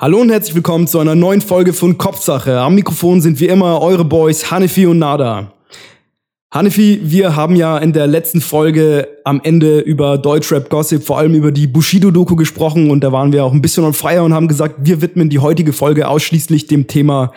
[0.00, 2.58] Hallo und herzlich willkommen zu einer neuen Folge von Kopfsache.
[2.58, 5.52] Am Mikrofon sind wie immer eure Boys Hanefi und Nada.
[6.50, 11.52] Hanefi, wir haben ja in der letzten Folge am Ende über Deutschrap-Gossip, vor allem über
[11.52, 14.76] die Bushido-Doku gesprochen und da waren wir auch ein bisschen on fire und haben gesagt,
[14.78, 17.34] wir widmen die heutige Folge ausschließlich dem Thema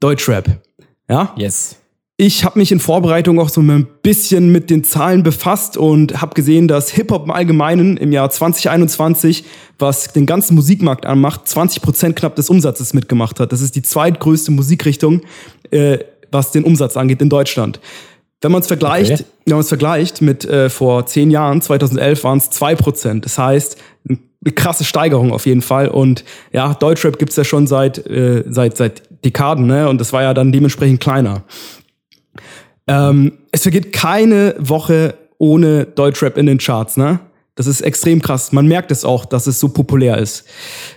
[0.00, 0.62] Deutschrap.
[1.10, 1.34] Ja?
[1.36, 1.76] Yes.
[2.20, 6.34] Ich habe mich in Vorbereitung auch so ein bisschen mit den Zahlen befasst und habe
[6.34, 9.44] gesehen, dass Hip-Hop im Allgemeinen im Jahr 2021,
[9.78, 13.52] was den ganzen Musikmarkt anmacht, 20 Prozent knapp des Umsatzes mitgemacht hat.
[13.52, 15.20] Das ist die zweitgrößte Musikrichtung,
[15.70, 15.98] äh,
[16.32, 17.78] was den Umsatz angeht in Deutschland.
[18.40, 19.24] Wenn man es vergleicht, okay.
[19.46, 23.26] wenn man es vergleicht mit äh, vor zehn Jahren, 2011 waren es zwei Prozent.
[23.26, 23.76] Das heißt,
[24.08, 25.86] eine krasse Steigerung auf jeden Fall.
[25.86, 29.88] Und ja, Deutschrap gibt's ja schon seit äh, seit seit Dekaden, ne?
[29.88, 31.44] Und das war ja dann dementsprechend kleiner.
[32.86, 37.20] Ähm, es vergeht keine Woche ohne Deutschrap in den Charts, ne?
[37.54, 38.52] Das ist extrem krass.
[38.52, 40.44] Man merkt es auch, dass es so populär ist.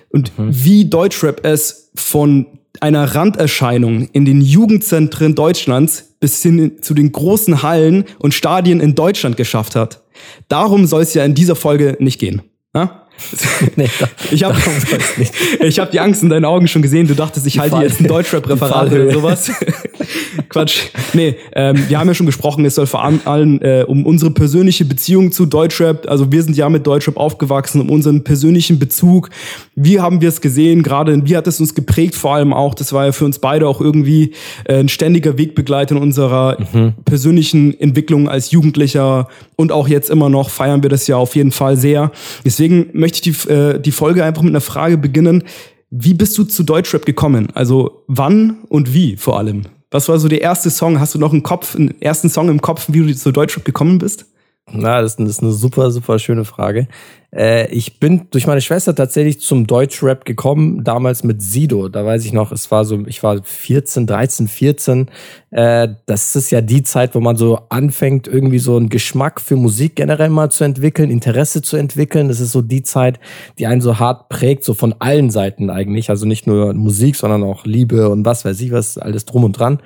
[0.10, 0.50] Und mhm.
[0.52, 2.46] wie Deutschrap es von
[2.80, 8.96] einer Randerscheinung in den Jugendzentren Deutschlands bis hin zu den großen Hallen und Stadien in
[8.96, 10.02] Deutschland geschafft hat.
[10.48, 12.44] Darum soll es ja in dieser Folge nicht gehen.
[12.74, 12.90] Ne?
[13.76, 17.08] nee, da, ich habe hab die Angst in deinen Augen schon gesehen.
[17.08, 19.52] Du dachtest, ich halte jetzt ein Deutschrap-Referat oder sowas.
[20.50, 20.88] Quatsch.
[21.14, 24.86] Nee, ähm, wir haben ja schon gesprochen, es soll vor allem äh, um unsere persönliche
[24.86, 29.30] Beziehung zu Deutschrap, also wir sind ja mit Deutschrap aufgewachsen, um unseren persönlichen Bezug.
[29.76, 30.84] Wie haben wir es gesehen?
[30.84, 32.74] Gerade wie hat es uns geprägt vor allem auch?
[32.74, 34.34] Das war ja für uns beide auch irgendwie
[34.66, 36.94] äh, ein ständiger Wegbegleiter in unserer mhm.
[37.06, 41.52] persönlichen Entwicklung als Jugendlicher und auch jetzt immer noch feiern wir das ja auf jeden
[41.52, 42.12] Fall sehr.
[42.44, 45.44] Deswegen möchte ich die, äh, die Folge einfach mit einer Frage beginnen.
[45.90, 47.50] Wie bist du zu Deutschrap gekommen?
[47.54, 49.64] Also wann und wie vor allem?
[49.92, 51.00] Was war so der erste Song?
[51.00, 54.00] Hast du noch einen Kopf, einen ersten Song im Kopf, wie du zu Deutschrap gekommen
[54.00, 54.26] bist?
[54.74, 56.88] Na, das ist eine super, super schöne Frage.
[57.36, 61.90] Äh, ich bin durch meine Schwester tatsächlich zum Deutschrap gekommen, damals mit Sido.
[61.90, 65.10] Da weiß ich noch, es war so, ich war 14, 13, 14.
[65.52, 69.58] Äh, das ist ja die Zeit, wo man so anfängt, irgendwie so einen Geschmack für
[69.58, 72.30] Musik generell mal zu entwickeln, Interesse zu entwickeln.
[72.30, 73.20] Das ist so die Zeit,
[73.60, 76.10] die einen so hart prägt, so von allen Seiten eigentlich.
[76.10, 79.54] Also nicht nur Musik, sondern auch Liebe und was weiß ich was, alles drum und
[79.54, 79.82] dran.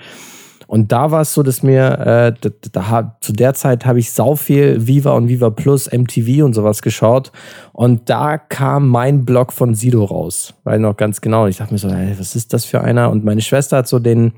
[0.67, 4.11] Und da war es so, dass mir, äh, da, da, zu der Zeit habe ich
[4.11, 7.31] sau viel Viva und Viva Plus, MTV und sowas geschaut.
[7.73, 10.53] Und da kam mein Blog von Sido raus.
[10.63, 11.47] Weil noch ganz genau.
[11.47, 13.09] Ich dachte mir so, ey, was ist das für einer?
[13.09, 14.33] Und meine Schwester hat so den,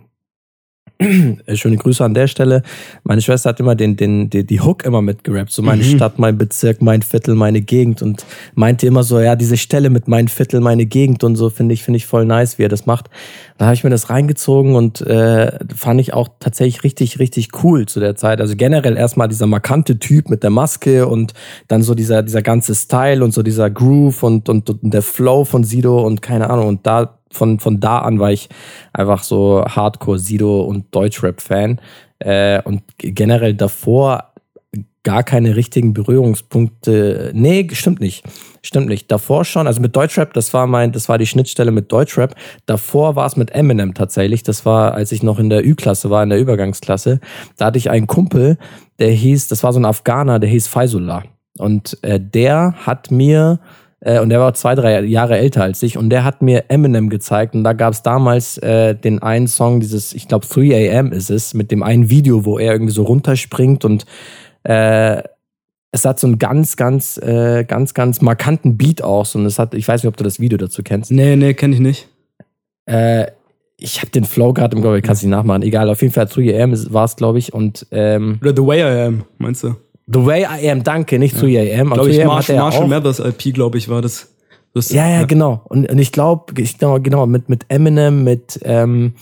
[1.54, 2.64] Schöne Grüße an der Stelle.
[3.04, 5.52] Meine Schwester hat immer den, den, die, die Hook immer mitgerappt.
[5.52, 5.96] So meine mhm.
[5.96, 8.02] Stadt, mein Bezirk, mein Viertel, meine Gegend.
[8.02, 8.26] Und
[8.56, 11.84] meinte immer so, ja, diese Stelle mit mein Viertel, meine Gegend und so finde ich,
[11.84, 13.10] finde ich voll nice, wie er das macht.
[13.58, 17.86] Da habe ich mir das reingezogen und äh, fand ich auch tatsächlich richtig, richtig cool
[17.86, 18.42] zu der Zeit.
[18.42, 21.34] Also generell erstmal dieser markante Typ mit der Maske und
[21.68, 25.46] dann so dieser, dieser ganze Style und so dieser Groove und, und, und der Flow
[25.46, 26.68] von Sido und keine Ahnung.
[26.68, 28.50] Und da von, von da an war ich
[28.94, 31.80] einfach so Hardcore Sido und Deutschrap-Fan.
[32.20, 34.34] Äh, und generell davor
[35.08, 37.32] gar keine richtigen Berührungspunkte.
[37.34, 38.26] Nee, stimmt nicht.
[38.62, 39.10] Stimmt nicht.
[39.10, 42.36] Davor schon, also mit Deutschrap, das war mein, das war die Schnittstelle mit Deutschrap.
[42.66, 44.44] Davor war es mit Eminem tatsächlich.
[44.44, 47.22] Das war, als ich noch in der Ü-Klasse war, in der Übergangsklasse.
[47.56, 48.58] Da hatte ich einen Kumpel,
[49.00, 51.24] der hieß, das war so ein Afghaner, der hieß Faisullah.
[51.58, 53.60] Und äh, der hat mir
[54.08, 57.10] äh, und der war zwei, drei Jahre älter als ich und der hat mir Eminem
[57.10, 61.12] gezeigt und da gab es damals äh, den einen Song, dieses, ich glaube 3 AM
[61.12, 64.06] ist es, mit dem einen Video, wo er irgendwie so runterspringt und
[64.64, 65.22] äh,
[65.92, 69.34] es hat so einen ganz, ganz, äh, ganz, ganz markanten Beat auch.
[69.36, 71.12] Und es hat, ich weiß nicht, ob du das Video dazu kennst.
[71.12, 72.08] Nee, nee, kenne ich nicht.
[72.86, 73.28] Äh,
[73.78, 75.62] ich habe den Flow gerade im Kopf, ich kann es nicht nachmachen.
[75.62, 77.54] Egal, auf jeden Fall 3 AM war es, glaube ich.
[77.54, 79.76] Und, ähm, Oder The Way I Am, meinst du?
[80.08, 81.42] The Way I Am, danke, nicht ja.
[81.42, 81.90] 3 AM.
[81.92, 84.34] Glaube ich, Marshall, Marshall Mathers IP, glaube ich, war das.
[84.74, 85.62] das ja, ja, ja, genau.
[85.66, 89.14] Und, und ich glaube, ich glaube, genau, mit, mit Eminem, mit ähm,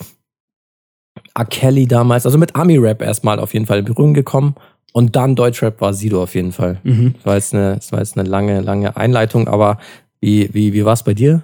[1.33, 1.45] R.
[1.45, 4.55] Kelly damals, also mit Ami-Rap erstmal auf jeden Fall in Berührung gekommen.
[4.93, 6.79] Und dann Deutschrap war Sido auf jeden Fall.
[6.83, 7.15] Mhm.
[7.15, 9.77] Das war jetzt eine, das war jetzt eine lange, lange Einleitung, aber
[10.21, 11.41] wie, wie, wie war es bei dir?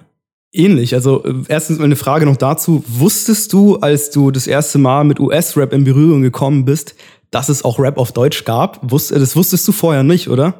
[0.52, 0.94] Ähnlich.
[0.94, 2.84] Also äh, erstens mal eine Frage noch dazu.
[2.86, 6.94] Wusstest du, als du das erste Mal mit US-Rap in Berührung gekommen bist,
[7.32, 8.80] dass es auch Rap auf Deutsch gab?
[8.88, 10.54] Das wusstest du vorher nicht, oder?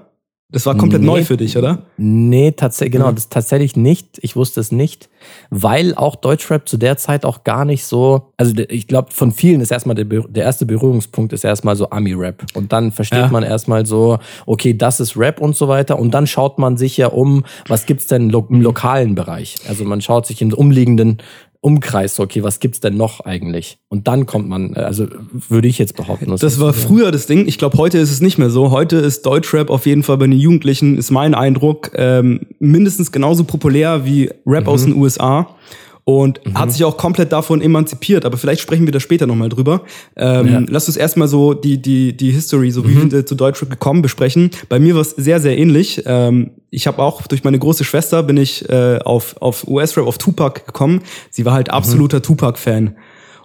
[0.53, 1.79] Das war komplett nee, neu für dich, oder?
[1.97, 4.19] Nee, tatsächlich, genau, das tatsächlich nicht.
[4.21, 5.09] Ich wusste es nicht,
[5.49, 9.63] weil auch Deutschrap zu der Zeit auch gar nicht so, also ich glaube, von vielen
[9.63, 12.45] ist erstmal der, der erste Berührungspunkt ist erstmal so Ami-Rap.
[12.53, 13.29] Und dann versteht ja.
[13.29, 15.99] man erstmal so, okay, das ist Rap und so weiter.
[15.99, 19.57] Und dann schaut man sich ja um, was gibt's denn lo im lokalen Bereich?
[19.69, 21.17] Also man schaut sich im umliegenden
[21.65, 23.79] Umkreis, okay, was gibt's denn noch eigentlich?
[23.89, 25.07] Und dann kommt man, äh, also
[25.49, 26.29] würde ich jetzt behaupten.
[26.29, 27.47] Das, das war früher das Ding.
[27.47, 28.73] Ich glaube, heute ist es nicht mehr so.
[28.73, 33.45] Heute ist Deutschrap auf jeden Fall bei den Jugendlichen, ist mein Eindruck, ähm, mindestens genauso
[33.45, 34.69] populär wie Rap mhm.
[34.69, 35.55] aus den USA
[36.05, 36.59] und mhm.
[36.59, 38.25] hat sich auch komplett davon emanzipiert.
[38.25, 39.83] Aber vielleicht sprechen wir da später nochmal drüber.
[40.17, 40.63] Ähm, ja.
[40.67, 43.13] Lass uns erstmal so die, die, die History, so wie mhm.
[43.13, 44.51] wir zu Deutschrap gekommen, besprechen.
[44.69, 46.03] Bei mir war es sehr, sehr ähnlich.
[46.07, 50.19] Ähm, ich habe auch durch meine große Schwester bin ich äh, auf, auf US-Rap, auf
[50.19, 51.03] Tupac gekommen.
[51.31, 51.75] Sie war halt mhm.
[51.75, 52.23] absoluter mhm.
[52.23, 52.97] Tupac-Fan.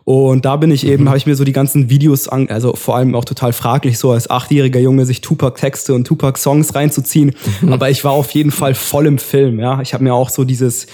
[0.03, 1.09] Und da bin ich eben, mhm.
[1.09, 4.11] habe ich mir so die ganzen Videos an, also vor allem auch total fraglich, so
[4.11, 7.35] als achtjähriger Junge sich Tupac-Texte und Tupac-Songs reinzuziehen.
[7.59, 7.73] Mhm.
[7.73, 9.81] Aber ich war auf jeden Fall voll im Film, ja.
[9.81, 10.87] Ich habe mir auch so dieses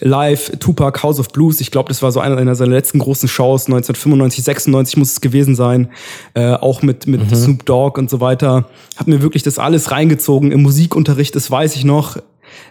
[0.00, 1.60] live Tupac House of Blues.
[1.60, 3.66] Ich glaube, das war so einer, einer seiner letzten großen Shows.
[3.66, 5.90] 1995, 96 muss es gewesen sein.
[6.34, 7.34] Äh, auch mit, mit mhm.
[7.34, 8.68] Snoop Dogg und so weiter.
[8.96, 10.52] Hab mir wirklich das alles reingezogen.
[10.52, 12.16] Im Musikunterricht, das weiß ich noch.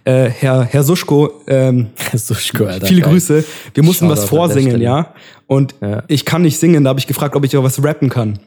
[0.06, 3.12] Äh, Herr, Herr Suschko, ähm, Herr Suschko Alter, viele geil.
[3.12, 3.44] Grüße.
[3.74, 5.14] Wir mussten Shoutout was vorsingen, ja.
[5.48, 6.04] Und ja.
[6.08, 6.84] ich kann nicht singen.
[6.84, 8.40] Da habe ich gefragt, ob ich auch was rappen kann.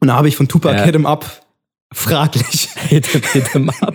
[0.00, 0.84] Und da habe ich von Tupac ja.
[0.84, 1.26] Hit 'em Up
[1.92, 2.68] fraglich.
[3.00, 3.94] Hit him up.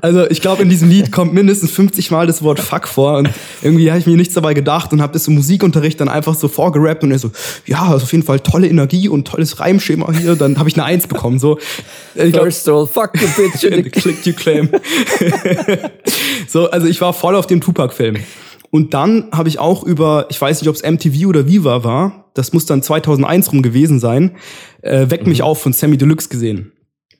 [0.00, 3.30] Also ich glaube, in diesem Lied kommt mindestens 50 Mal das Wort Fuck vor und
[3.62, 6.48] irgendwie habe ich mir nichts dabei gedacht und habe das im Musikunterricht dann einfach so
[6.48, 7.30] vorgerappt und er so,
[7.64, 10.36] ja, ist auf jeden Fall tolle Energie und tolles Reimschema hier.
[10.36, 11.38] Dann habe ich eine Eins bekommen.
[11.38, 11.58] So,
[12.14, 13.92] ich glaub, First all, fuck the bitch.
[13.92, 14.68] Click you claim.
[16.48, 18.18] so, also ich war voll auf dem Tupac-Film.
[18.70, 22.24] Und dann habe ich auch über, ich weiß nicht, ob es MTV oder Viva war,
[22.34, 24.32] das muss dann 2001 rum gewesen sein,
[24.82, 25.44] äh, Weck mich mhm.
[25.44, 26.72] auf von Sammy Deluxe gesehen.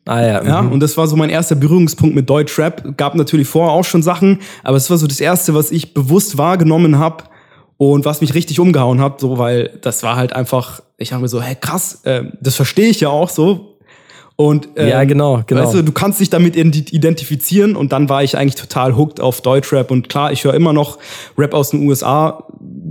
[0.06, 0.45] Ah ja.
[0.45, 0.62] ja.
[0.62, 0.73] Mhm.
[0.73, 2.97] Und das war so mein erster Berührungspunkt mit Deutschrap.
[2.97, 6.37] Gab natürlich vorher auch schon Sachen, aber es war so das erste, was ich bewusst
[6.37, 7.25] wahrgenommen habe
[7.77, 11.29] und was mich richtig umgehauen hat, so weil das war halt einfach, ich dachte mir
[11.29, 13.79] so, hey krass, äh, das verstehe ich ja auch so.
[14.37, 15.62] Und ähm, ja, genau, genau.
[15.62, 19.41] Weißt du, du kannst dich damit identifizieren und dann war ich eigentlich total hooked auf
[19.41, 20.99] Deutschrap und klar, ich höre immer noch
[21.39, 22.45] Rap aus den USA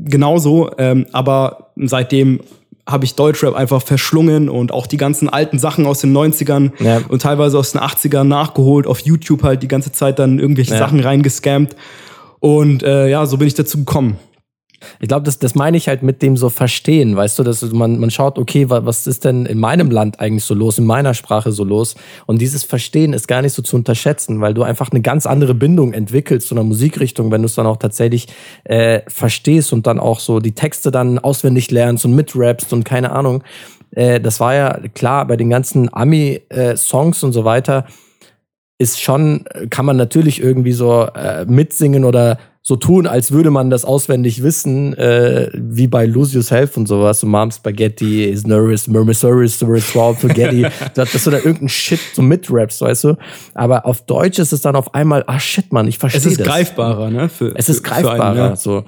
[0.06, 2.40] genauso, ähm, aber seitdem
[2.86, 7.02] habe ich Deutschrap einfach verschlungen und auch die ganzen alten Sachen aus den 90ern ja.
[7.08, 10.80] und teilweise aus den 80ern nachgeholt, auf YouTube halt die ganze Zeit dann irgendwelche ja.
[10.80, 11.76] Sachen reingescammt.
[12.40, 14.18] Und äh, ja, so bin ich dazu gekommen.
[15.00, 18.00] Ich glaube, das, das meine ich halt mit dem so verstehen, weißt du, dass man,
[18.00, 21.52] man schaut, okay, was ist denn in meinem Land eigentlich so los, in meiner Sprache
[21.52, 21.96] so los?
[22.26, 25.54] Und dieses Verstehen ist gar nicht so zu unterschätzen, weil du einfach eine ganz andere
[25.54, 28.28] Bindung entwickelst zu einer Musikrichtung, wenn du es dann auch tatsächlich
[28.64, 33.12] äh, verstehst und dann auch so die Texte dann auswendig lernst und mitrappst und keine
[33.12, 33.44] Ahnung.
[33.92, 37.86] Äh, das war ja klar bei den ganzen Ami-Songs äh, und so weiter
[38.84, 43.70] ist schon, kann man natürlich irgendwie so äh, mitsingen oder so tun, als würde man
[43.70, 48.88] das auswendig wissen, äh, wie bei Lucius Health und sowas, so Mom Spaghetti is nervous,
[48.88, 50.66] Murmusaurus, Spaghetti,
[50.96, 53.18] dass du da irgendein Shit so mitrappst, weißt du?
[53.54, 56.26] Aber auf Deutsch ist es dann auf einmal, ah shit, man, ich verstehe das.
[56.26, 56.48] Es ist das.
[56.48, 57.28] greifbarer, ne?
[57.28, 58.56] Für, es ist greifbarer, einen, ja.
[58.56, 58.86] so.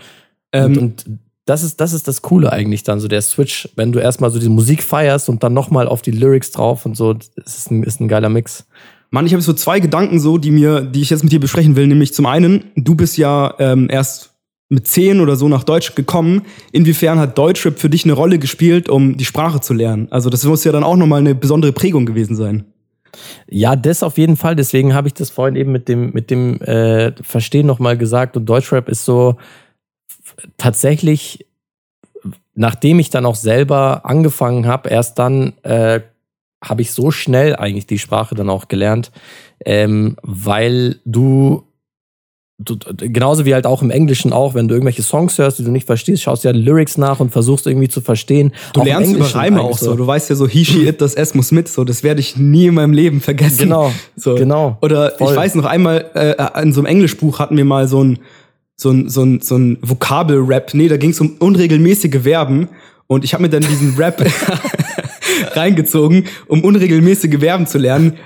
[0.53, 1.05] Ähm, und, und
[1.43, 4.39] das ist, das ist das Coole eigentlich dann, so der Switch, wenn du erstmal so
[4.39, 7.83] die Musik feierst und dann nochmal auf die Lyrics drauf und so, das ist ein,
[7.83, 8.65] ist ein geiler Mix.
[9.15, 11.77] Mann, ich habe so zwei Gedanken so, die mir, die ich jetzt mit dir besprechen
[11.77, 11.87] will.
[11.87, 14.33] Nämlich zum einen, du bist ja ähm, erst
[14.67, 16.41] mit zehn oder so nach Deutsch gekommen.
[16.73, 20.09] Inwiefern hat Deutschrap für dich eine Rolle gespielt, um die Sprache zu lernen?
[20.11, 22.65] Also das muss ja dann auch nochmal eine besondere Prägung gewesen sein.
[23.47, 24.57] Ja, das auf jeden Fall.
[24.57, 28.35] Deswegen habe ich das vorhin eben mit dem mit dem äh, Verstehen nochmal gesagt.
[28.35, 29.37] Und Deutschrap ist so
[30.57, 31.47] tatsächlich,
[32.53, 36.01] nachdem ich dann auch selber angefangen habe, erst dann äh,
[36.65, 39.11] habe ich so schnell eigentlich die Sprache dann auch gelernt,
[39.65, 41.63] ähm, weil du,
[42.57, 45.71] du, genauso wie halt auch im Englischen auch, wenn du irgendwelche Songs hörst, die du
[45.71, 48.53] nicht verstehst, schaust ja Lyrics nach und versuchst irgendwie zu verstehen.
[48.73, 49.95] Du lernst über Reime auch so.
[49.95, 51.67] Du weißt ja so, he, she, it, das S muss mit.
[51.67, 53.57] So, das werde ich nie in meinem Leben vergessen.
[53.57, 53.91] Genau.
[54.17, 54.35] So.
[54.35, 54.77] Genau.
[54.81, 55.31] Oder voll.
[55.31, 58.19] ich weiß noch einmal, äh, in so einem Englischbuch hatten wir mal so ein
[58.77, 60.73] so ein, so ein, so ein Vokabel-Rap.
[60.73, 62.69] Nee, da ging es um unregelmäßige Verben.
[63.07, 64.21] Und ich habe mir dann diesen Rap
[65.51, 68.17] reingezogen, um unregelmäßige Verben zu lernen.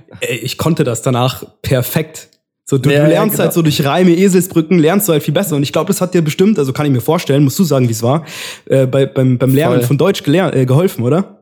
[0.41, 2.29] Ich konnte das danach perfekt.
[2.65, 3.45] So, du, ja, du lernst genau.
[3.45, 5.55] halt so durch Reime, Eselsbrücken, lernst du halt viel besser.
[5.55, 7.87] Und ich glaube, das hat dir bestimmt, also kann ich mir vorstellen, musst du sagen,
[7.87, 8.25] wie es war,
[8.65, 9.87] äh, bei, beim, beim Lernen Voll.
[9.87, 11.38] von Deutsch äh, geholfen, oder?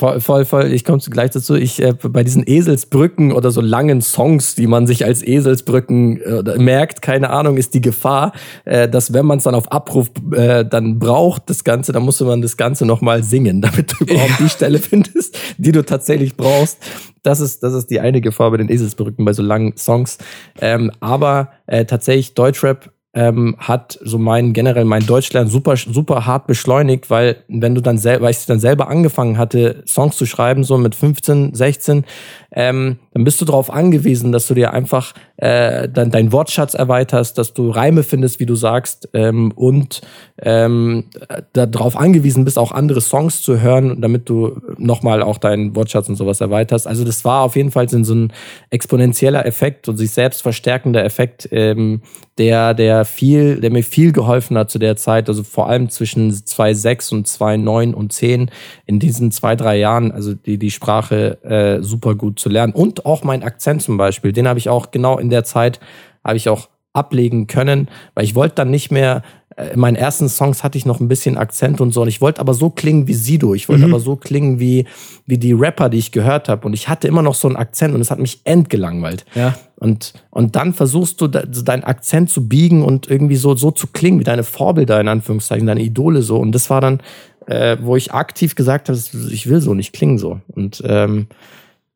[0.00, 0.72] Voll, voll, voll.
[0.72, 1.56] Ich komme gleich dazu.
[1.56, 6.56] Ich äh, bei diesen Eselsbrücken oder so langen Songs, die man sich als Eselsbrücken äh,
[6.56, 8.32] merkt, keine Ahnung, ist die Gefahr,
[8.64, 12.24] äh, dass wenn man es dann auf Abruf äh, dann braucht, das Ganze, dann musste
[12.26, 14.36] man das Ganze nochmal singen, damit du überhaupt ja.
[14.38, 16.78] die Stelle findest, die du tatsächlich brauchst.
[17.24, 20.18] Das ist, das ist die eine Gefahr bei den Eselsbrücken bei so langen Songs.
[20.60, 26.46] Ähm, aber äh, tatsächlich Deutschrap ähm, hat so mein generell mein Deutschlernen super super hart
[26.46, 30.62] beschleunigt, weil wenn du dann selber, weil ich dann selber angefangen hatte Songs zu schreiben
[30.62, 32.04] so mit 15, 16,
[32.52, 37.36] ähm, dann bist du darauf angewiesen, dass du dir einfach äh, dann deinen Wortschatz erweiterst,
[37.36, 40.00] dass du Reime findest, wie du sagst, ähm, und
[40.40, 41.04] ähm,
[41.52, 46.16] darauf angewiesen bist, auch andere Songs zu hören, damit du nochmal auch deinen Wortschatz und
[46.16, 46.86] sowas erweiterst.
[46.86, 48.32] Also das war auf jeden Fall so ein
[48.70, 52.00] exponentieller Effekt und sich selbst verstärkender Effekt, ähm,
[52.38, 56.30] der, der viel, der mir viel geholfen hat zu der Zeit, also vor allem zwischen
[56.30, 58.50] 2,6 und 2,9 und 10
[58.86, 62.72] in diesen zwei, drei Jahren, also die, die Sprache äh, super gut zu lernen.
[62.72, 65.80] Und auch mein Akzent zum Beispiel, den habe ich auch genau in der Zeit,
[66.24, 69.22] habe ich auch ablegen können, weil ich wollte dann nicht mehr,
[69.56, 72.20] äh, in meinen ersten Songs hatte ich noch ein bisschen Akzent und so, und ich
[72.20, 73.92] wollte aber so klingen wie Sido, ich wollte mhm.
[73.92, 74.86] aber so klingen wie,
[75.26, 77.94] wie die Rapper, die ich gehört habe, und ich hatte immer noch so einen Akzent
[77.94, 79.26] und es hat mich endgelangweilt.
[79.34, 79.54] Ja.
[79.76, 84.18] Und, und dann versuchst du deinen Akzent zu biegen und irgendwie so, so zu klingen,
[84.18, 87.00] wie deine Vorbilder, in Anführungszeichen, deine Idole so, und das war dann,
[87.46, 88.98] äh, wo ich aktiv gesagt habe,
[89.30, 90.40] ich will so nicht klingen so.
[90.54, 91.28] Und ähm,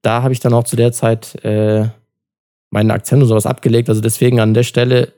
[0.03, 1.89] da habe ich dann auch zu der Zeit äh,
[2.71, 3.89] meinen Akzent und sowas abgelegt.
[3.89, 5.13] Also deswegen an der Stelle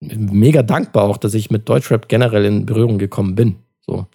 [0.00, 3.56] mega dankbar auch, dass ich mit Deutschrap generell in Berührung gekommen bin.
[3.86, 4.06] So.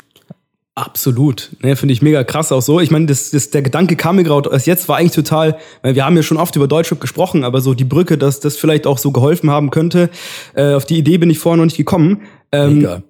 [0.75, 1.49] Absolut.
[1.61, 2.79] Ne, Finde ich mega krass auch so.
[2.79, 5.95] Ich meine, das, das, der Gedanke kam mir gerade erst jetzt, war eigentlich total, weil
[5.95, 8.87] wir haben ja schon oft über Deutschrap gesprochen, aber so die Brücke, dass das vielleicht
[8.87, 10.09] auch so geholfen haben könnte,
[10.53, 12.21] äh, auf die Idee bin ich vorher noch nicht gekommen.
[12.53, 13.03] Ähm, mega.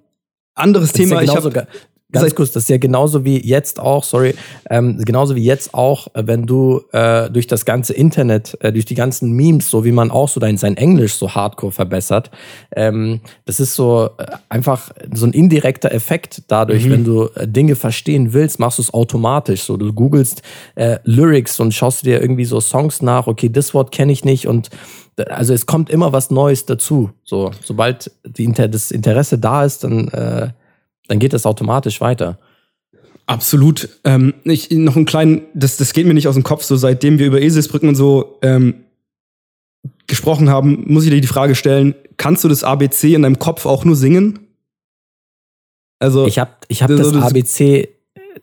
[0.56, 1.68] Anderes Thema, ja ich habe
[2.12, 4.34] Ganz kurz, das ist ja genauso wie jetzt auch, sorry,
[4.68, 8.86] ähm, genauso wie jetzt auch, äh, wenn du äh, durch das ganze Internet, äh, durch
[8.86, 12.32] die ganzen Memes, so wie man auch so dein sein Englisch so hardcore verbessert,
[12.76, 16.92] ähm, das ist so äh, einfach so ein indirekter Effekt dadurch, mhm.
[16.92, 19.62] wenn du äh, Dinge verstehen willst, machst du es automatisch.
[19.62, 20.42] So, du googelst
[20.74, 24.48] äh, Lyrics und schaust dir irgendwie so Songs nach, okay, das Wort kenne ich nicht
[24.48, 24.70] und
[25.28, 27.12] also es kommt immer was Neues dazu.
[27.24, 30.50] So, sobald die Inter das Interesse da ist, dann äh,
[31.10, 32.38] dann geht das automatisch weiter.
[33.26, 33.90] Absolut.
[34.06, 37.20] Ähm, ich, noch einen kleinen, das, das geht mir nicht aus dem Kopf, so seitdem
[37.20, 38.86] wir über Eselsbrücken und so ähm,
[40.08, 43.66] gesprochen haben, muss ich dir die Frage stellen, kannst du das ABC in deinem Kopf
[43.66, 44.40] auch nur singen?
[46.00, 47.90] Also ich habe ich hab das, das ABC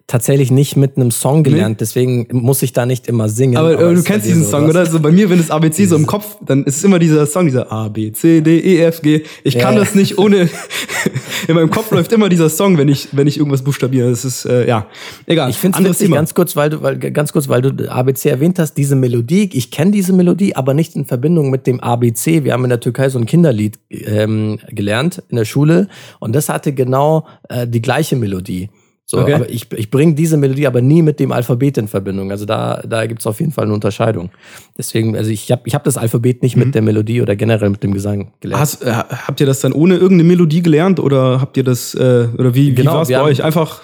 [0.07, 1.77] tatsächlich nicht mit einem Song gelernt, nee?
[1.81, 3.57] deswegen muss ich da nicht immer singen.
[3.57, 4.87] Aber, aber du kennst diesen Song, oder?
[4.87, 7.47] So bei mir, wenn das ABC so im Kopf, dann ist es immer dieser Song,
[7.47, 9.23] dieser A, B, C, D, E, F, G.
[9.43, 9.63] Ich ja.
[9.63, 10.49] kann das nicht ohne,
[11.49, 14.11] in meinem Kopf läuft immer dieser Song, wenn ich, wenn ich irgendwas buchstabiere.
[14.11, 14.87] Das ist, äh, ja,
[15.27, 15.51] egal.
[15.51, 18.75] Ich finde es ganz kurz, weil du, weil, ganz kurz, weil du ABC erwähnt hast,
[18.75, 22.45] diese Melodie, ich kenne diese Melodie, aber nicht in Verbindung mit dem ABC.
[22.45, 25.89] Wir haben in der Türkei so ein Kinderlied ähm, gelernt in der Schule
[26.21, 28.71] und das hatte genau äh, die gleiche Melodie.
[29.09, 29.35] So, okay.
[29.35, 32.33] aber ich, ich bringe diese Melodie aber nie mit dem Alphabet in Verbindung.
[32.33, 34.31] Also da, da gibt es auf jeden Fall eine Unterscheidung.
[34.77, 36.65] Deswegen, also ich habe ich hab das Alphabet nicht mhm.
[36.65, 38.61] mit der Melodie oder generell mit dem Gesang gelernt.
[38.61, 42.29] Hast, äh, habt ihr das dann ohne irgendeine Melodie gelernt oder habt ihr das, äh,
[42.37, 43.45] oder wie, genau, wie war es bei haben, euch?
[43.45, 43.83] Einfach.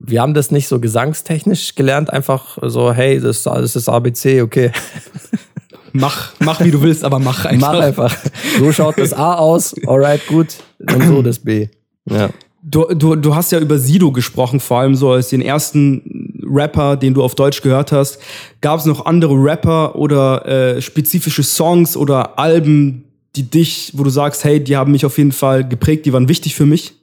[0.00, 4.72] Wir haben das nicht so gesangstechnisch gelernt, einfach so, hey, das, das ist ABC, okay.
[5.92, 7.72] Mach, mach wie du willst, aber mach einfach.
[7.72, 8.16] Mach einfach.
[8.58, 10.48] So schaut das A aus, alright, gut.
[10.78, 11.68] Und so das B.
[12.04, 12.28] Ja.
[12.68, 16.96] Du, du, du hast ja über Sido gesprochen, vor allem so als den ersten Rapper,
[16.96, 18.18] den du auf Deutsch gehört hast.
[18.60, 23.04] Gab es noch andere Rapper oder äh, spezifische Songs oder Alben,
[23.36, 26.28] die dich, wo du sagst, hey, die haben mich auf jeden Fall geprägt, die waren
[26.28, 26.94] wichtig für mich?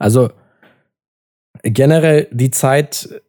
[0.00, 0.30] Also
[1.62, 3.22] generell die Zeit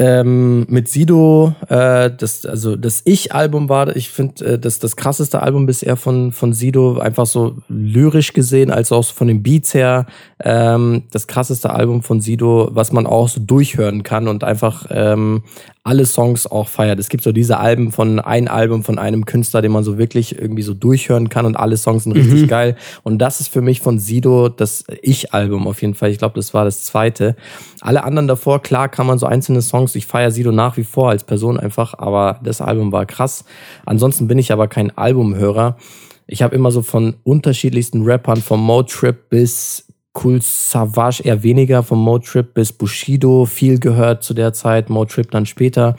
[0.00, 5.42] ähm, mit Sido, äh, das, also das Ich-Album war, ich finde, äh, das das krasseste
[5.42, 10.06] Album bisher von, von Sido, einfach so lyrisch gesehen, als auch von den Beats her,
[10.44, 15.42] ähm, das krasseste Album von Sido, was man auch so durchhören kann und einfach ähm,
[15.88, 16.98] alle Songs auch feiert.
[16.98, 20.38] Es gibt so diese Alben von ein Album von einem Künstler, den man so wirklich
[20.38, 22.46] irgendwie so durchhören kann und alle Songs sind richtig mhm.
[22.46, 22.76] geil.
[23.04, 26.10] Und das ist für mich von Sido das Ich-Album auf jeden Fall.
[26.10, 27.36] Ich glaube, das war das zweite.
[27.80, 29.94] Alle anderen davor, klar, kann man so einzelne Songs.
[29.94, 33.46] Ich feiere Sido nach wie vor als Person einfach, aber das Album war krass.
[33.86, 35.78] Ansonsten bin ich aber kein Albumhörer.
[36.26, 39.87] Ich habe immer so von unterschiedlichsten Rappern, vom Motrip bis
[40.22, 45.46] Cool Savage eher weniger, vom Motrip bis Bushido viel gehört zu der Zeit, Motrip dann
[45.46, 45.96] später.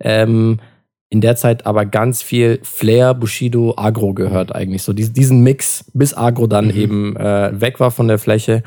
[0.00, 0.58] Ähm,
[1.14, 4.82] in der Zeit aber ganz viel Flair, Bushido, Agro gehört eigentlich.
[4.82, 6.76] So diesen Mix, bis Agro dann mhm.
[6.76, 8.64] eben äh, weg war von der Fläche.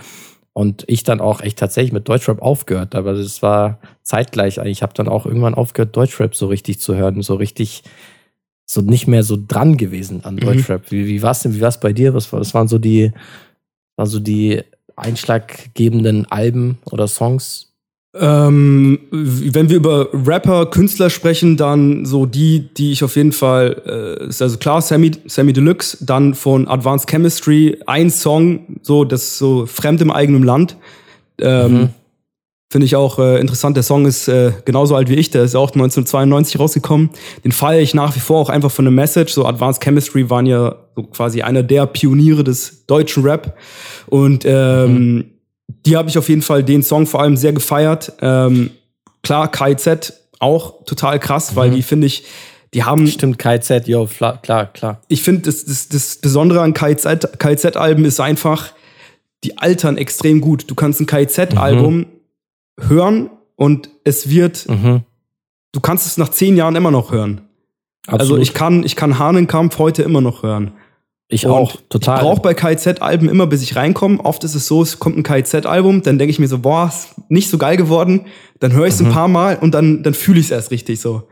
[0.53, 2.95] Und ich dann auch echt tatsächlich mit Deutschrap aufgehört.
[2.95, 4.77] Aber das war zeitgleich eigentlich.
[4.77, 7.21] Ich habe dann auch irgendwann aufgehört, Deutschrap so richtig zu hören.
[7.21, 7.83] So richtig,
[8.65, 10.39] so nicht mehr so dran gewesen an mhm.
[10.39, 10.83] Deutschrap.
[10.83, 10.95] Mhm.
[10.95, 11.53] Wie, wie war es denn?
[11.53, 12.13] Wie war es bei dir?
[12.13, 13.11] Was, was waren so die,
[13.97, 14.63] waren so die
[14.97, 17.67] einschlaggebenden Alben oder Songs?
[18.19, 23.81] Ähm, wenn wir über Rapper, Künstler sprechen, dann so die, die ich auf jeden Fall,
[23.85, 29.23] äh, ist also klar, Sammy, Sammy Deluxe, dann von Advanced Chemistry, ein Song, so, das
[29.23, 30.77] ist so fremd im eigenen Land.
[31.39, 31.89] Ähm, mhm.
[32.69, 33.77] Finde ich auch äh, interessant.
[33.77, 35.29] Der Song ist äh, genauso alt wie ich.
[35.29, 37.11] Der ist auch 1992 rausgekommen.
[37.45, 39.31] Den feiere ich nach wie vor auch einfach von der Message.
[39.31, 43.57] So Advanced Chemistry waren ja so quasi einer der Pioniere des deutschen Rap.
[44.07, 45.25] Und ähm, mhm.
[45.85, 48.11] die habe ich auf jeden Fall den Song vor allem sehr gefeiert.
[48.19, 48.71] Ähm,
[49.23, 51.55] klar, KZ auch total krass, mhm.
[51.55, 52.25] weil die finde ich,
[52.73, 53.07] die haben.
[53.07, 55.01] Stimmt, KZ, jo, klar, klar.
[55.07, 58.73] Ich finde, das, das, das Besondere an KZ-Alben ist einfach,
[59.45, 60.69] die altern extrem gut.
[60.69, 62.05] Du kannst ein KZ-Album mhm
[62.79, 65.01] hören und es wird, mhm.
[65.71, 67.41] du kannst es nach zehn Jahren immer noch hören.
[68.07, 68.21] Absolut.
[68.21, 70.71] Also ich kann, ich kann Hahnenkampf heute immer noch hören.
[71.29, 72.17] Ich und auch, total.
[72.17, 74.23] Ich brauche bei KZ-Alben immer, bis ich reinkomme.
[74.23, 77.15] Oft ist es so, es kommt ein KZ-Album, dann denke ich mir so, boah, ist
[77.29, 78.27] nicht so geil geworden.
[78.59, 79.07] Dann höre ich es mhm.
[79.07, 81.27] ein paar Mal und dann, dann fühle ich es erst richtig so.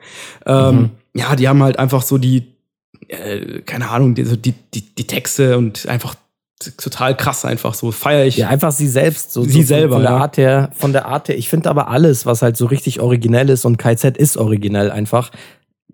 [0.45, 0.89] Ähm, mhm.
[1.13, 2.55] Ja, die haben halt einfach so die,
[3.07, 6.15] äh, keine Ahnung, die, die, die, die Texte und einfach
[6.77, 10.03] total krass einfach so feiere ich ja einfach sie selbst so sie so selber von
[10.03, 10.17] der ja.
[10.17, 13.49] Art her von der Art her ich finde aber alles was halt so richtig originell
[13.49, 15.31] ist und KZ ist originell einfach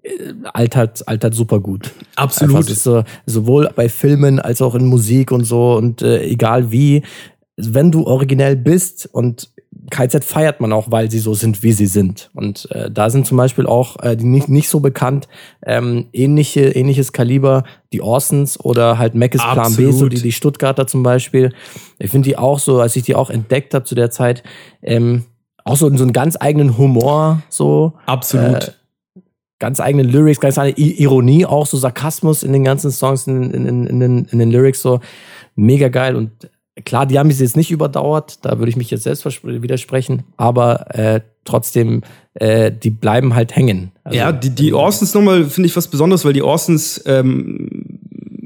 [0.04, 5.46] äh, altert altert super gut absolut so, sowohl bei Filmen als auch in Musik und
[5.46, 7.04] so und äh, egal wie
[7.58, 9.51] wenn du originell bist und
[9.90, 12.30] KZ feiert man auch, weil sie so sind, wie sie sind.
[12.34, 15.28] Und äh, da sind zum Beispiel auch äh, die nicht, nicht so bekannt
[15.66, 20.88] ähm, ähnliche ähnliches Kaliber, die Orsons oder halt Mackes Plan B, so die die Stuttgarter
[20.88, 21.54] zum Beispiel.
[22.00, 24.44] Ich finde die auch so, als ich die auch entdeckt habe zu der Zeit,
[24.82, 25.26] ähm,
[25.64, 27.94] auch so so einen ganz eigenen Humor so.
[28.06, 28.68] Absolut.
[28.68, 28.72] Äh,
[29.62, 33.66] ganz eigene Lyrics, ganz eigene Ironie, auch so Sarkasmus in den ganzen Songs, in, in,
[33.68, 35.00] in, in, den, in den Lyrics so
[35.56, 36.32] mega geil und
[36.86, 40.96] Klar, die haben es jetzt nicht überdauert, da würde ich mich jetzt selbst widersprechen, aber
[40.96, 42.02] äh, trotzdem,
[42.34, 43.92] äh, die bleiben halt hängen.
[44.06, 48.00] Also, ja, die, die Orsons nochmal finde ich was Besonderes, weil die Orsons ähm,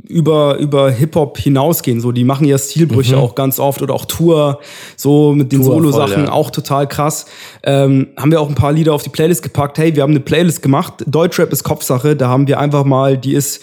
[0.08, 2.00] über, über Hip-Hop hinausgehen.
[2.02, 3.22] So, die machen ja Stilbrüche mhm.
[3.22, 4.60] auch ganz oft oder auch Tour,
[4.96, 6.32] so mit den Solo-Sachen, ja.
[6.32, 7.26] auch total krass.
[7.64, 9.78] Ähm, haben wir auch ein paar Lieder auf die Playlist gepackt.
[9.78, 11.04] Hey, wir haben eine Playlist gemacht.
[11.06, 12.16] Deutschrap ist Kopfsache.
[12.16, 13.62] Da haben wir einfach mal, die ist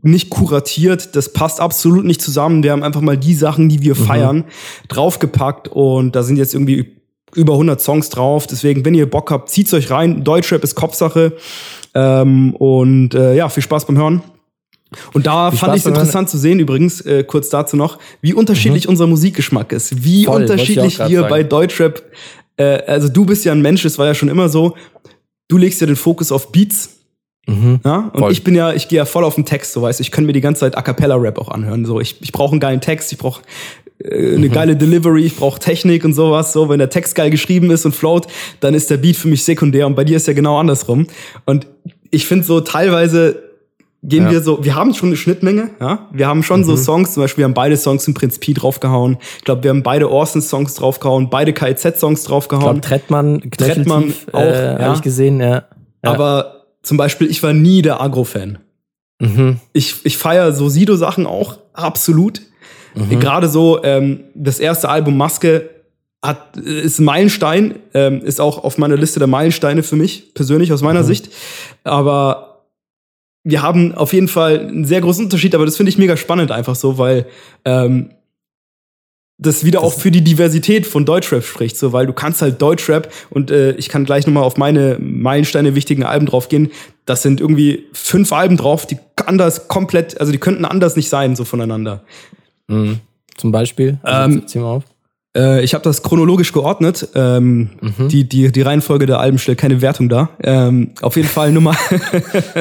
[0.00, 2.62] nicht kuratiert, das passt absolut nicht zusammen.
[2.62, 4.04] Wir haben einfach mal die Sachen, die wir mhm.
[4.04, 4.44] feiern,
[4.88, 7.02] draufgepackt und da sind jetzt irgendwie
[7.34, 8.46] über 100 Songs drauf.
[8.46, 10.24] Deswegen, wenn ihr Bock habt, zieht's euch rein.
[10.24, 11.32] Deutschrap ist Kopfsache.
[11.94, 14.22] Ähm, und äh, ja, viel Spaß beim Hören.
[15.12, 18.34] Und da viel fand ich es interessant zu sehen, übrigens, äh, kurz dazu noch, wie
[18.34, 18.90] unterschiedlich mhm.
[18.90, 20.04] unser Musikgeschmack ist.
[20.04, 21.30] Wie Voll, unterschiedlich wir sagen.
[21.30, 22.02] bei Deutschrap,
[22.56, 24.76] äh, also du bist ja ein Mensch, es war ja schon immer so,
[25.48, 27.01] du legst ja den Fokus auf Beats
[27.46, 28.10] Mhm, ja?
[28.12, 28.32] Und voll.
[28.32, 30.24] ich bin ja, ich gehe ja voll auf den Text, so weißt du, ich kann
[30.24, 31.84] mir die ganze Zeit A cappella Rap auch anhören.
[31.84, 33.42] So, ich, ich brauche einen geilen Text, ich brauche
[33.98, 34.52] äh, eine mhm.
[34.52, 36.52] geile Delivery, ich brauche Technik und sowas.
[36.52, 38.26] So, wenn der Text geil geschrieben ist und float,
[38.60, 41.06] dann ist der Beat für mich sekundär und bei dir ist ja genau andersrum.
[41.44, 41.66] Und
[42.10, 43.42] ich finde so teilweise
[44.04, 44.30] gehen ja.
[44.32, 46.08] wir so, wir haben schon eine Schnittmenge, ja.
[46.10, 46.64] Wir haben schon mhm.
[46.64, 49.18] so Songs, zum Beispiel, wir haben beide Songs im Prinz P draufgehauen.
[49.38, 52.76] Ich glaube, wir haben beide Orson-Songs draufgehauen, beide KIZ-Songs draufgehauen.
[52.76, 54.78] Ich glaube, Trettmann, Trettmann auch, äh, ja.
[54.80, 55.48] habe ich gesehen, ja.
[55.48, 55.62] ja.
[56.02, 58.58] Aber zum Beispiel, ich war nie der Agro-Fan.
[59.20, 59.58] Mhm.
[59.72, 62.42] Ich, ich feiere so Sido-Sachen auch absolut.
[62.94, 63.20] Mhm.
[63.20, 65.70] Gerade so, ähm, das erste Album Maske
[66.24, 70.72] hat, ist ein Meilenstein, ähm, ist auch auf meiner Liste der Meilensteine für mich, persönlich
[70.72, 71.06] aus meiner mhm.
[71.06, 71.30] Sicht.
[71.84, 72.66] Aber
[73.44, 76.52] wir haben auf jeden Fall einen sehr großen Unterschied, aber das finde ich mega spannend
[76.52, 77.26] einfach so, weil
[77.64, 78.10] ähm,
[79.42, 82.62] das wieder das auch für die Diversität von Deutschrap spricht, so weil du kannst halt
[82.62, 86.70] Deutschrap und äh, ich kann gleich nochmal auf meine Meilensteine wichtigen Alben draufgehen.
[87.04, 91.36] Das sind irgendwie fünf Alben drauf, die anders komplett, also die könnten anders nicht sein
[91.36, 92.04] so voneinander.
[92.68, 93.00] Mhm.
[93.36, 93.98] Zum Beispiel.
[94.02, 94.84] Also, ähm, zieh mal auf.
[95.36, 97.08] Äh, ich habe das chronologisch geordnet.
[97.14, 98.08] Ähm, mhm.
[98.08, 100.30] die, die, die Reihenfolge der Alben stellt keine Wertung dar.
[100.42, 101.74] Ähm, auf jeden Fall Nummer,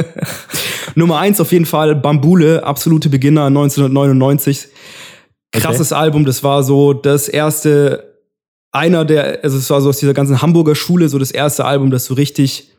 [0.96, 4.70] Nummer eins auf jeden Fall Bambule, absolute Beginner 1999
[5.52, 6.02] krasses okay.
[6.02, 6.26] Album.
[6.26, 8.16] Das war so das erste,
[8.72, 11.92] einer der, also es war so aus dieser ganzen Hamburger Schule so das erste Album,
[11.92, 12.72] das so richtig,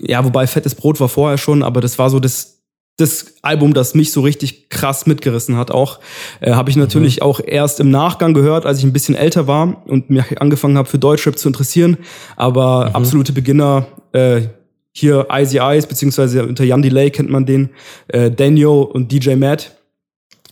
[0.00, 2.62] ja, wobei Fettes Brot war vorher schon, aber das war so das,
[2.98, 5.70] das Album, das mich so richtig krass mitgerissen hat.
[5.70, 6.00] Auch
[6.40, 7.22] äh, habe ich natürlich mhm.
[7.22, 10.88] auch erst im Nachgang gehört, als ich ein bisschen älter war und mir angefangen habe
[10.88, 11.96] für Deutschrap zu interessieren.
[12.36, 12.96] Aber mhm.
[12.96, 13.86] absolute Beginner.
[14.12, 14.42] Äh,
[14.94, 17.70] hier Icy Eyes, beziehungsweise unter Jan Delay kennt man den,
[18.08, 19.72] äh, Daniel und DJ Matt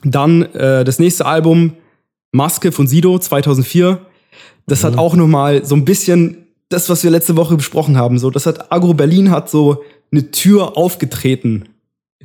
[0.02, 1.74] dann äh, das nächste Album,
[2.32, 4.00] Maske von Sido 2004.
[4.66, 4.86] Das mhm.
[4.86, 8.18] hat auch nochmal so ein bisschen das, was wir letzte Woche besprochen haben.
[8.18, 9.82] So, das hat Agro Berlin hat so
[10.12, 11.68] eine Tür aufgetreten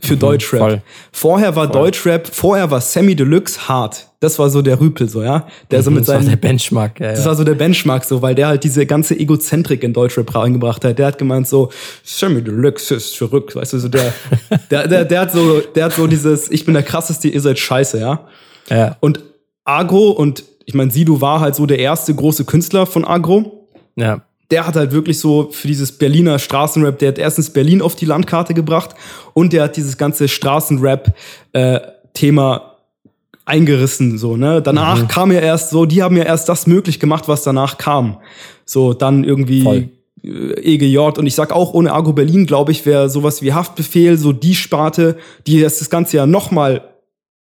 [0.02, 0.60] für mhm, Deutschrap.
[0.60, 0.82] Voll.
[1.12, 1.84] Vorher war voll.
[1.84, 4.08] Deutschrap, vorher war Sammy Deluxe hart.
[4.20, 5.48] Das war so der Rüpel, so, ja.
[5.72, 7.26] Der so mit das seinen, war der Benchmark, ja, Das ja.
[7.26, 11.00] war so der Benchmark, so, weil der halt diese ganze Egozentrik in Deutschrap reingebracht hat.
[11.00, 11.70] Der hat gemeint so,
[12.04, 14.14] Sammy Deluxe ist verrückt, weißt du, so der,
[14.72, 17.60] der, der, der hat so, der hat so dieses, ich bin der krasseste, ihr seid
[17.60, 18.28] scheiße, ja.
[18.70, 18.98] Ja.
[19.00, 19.22] Und
[19.64, 23.70] Agro und ich meine, Sido war halt so der erste große Künstler von Agro.
[23.96, 24.24] Ja.
[24.52, 28.06] Der hat halt wirklich so für dieses Berliner Straßenrap, der hat erstens Berlin auf die
[28.06, 28.92] Landkarte gebracht
[29.34, 32.60] und der hat dieses ganze Straßenrap-Thema äh,
[33.46, 34.62] eingerissen, so, ne?
[34.62, 35.08] Danach mhm.
[35.08, 38.18] kam ja erst so, die haben ja erst das möglich gemacht, was danach kam.
[38.66, 39.90] So, dann irgendwie Voll.
[40.24, 44.34] EGJ und ich sag auch, ohne Argo Berlin, glaube ich, wäre sowas wie Haftbefehl, so
[44.34, 46.82] die Sparte, die das, das Ganze ja nochmal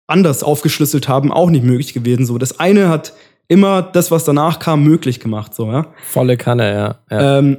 [0.08, 2.26] anders aufgeschlüsselt haben, auch nicht möglich gewesen.
[2.26, 3.14] So, das eine hat
[3.48, 5.94] immer das, was danach kam, möglich gemacht, so, ja.
[6.04, 7.00] Volle Kanne, ja.
[7.10, 7.40] ja.
[7.40, 7.58] Ähm,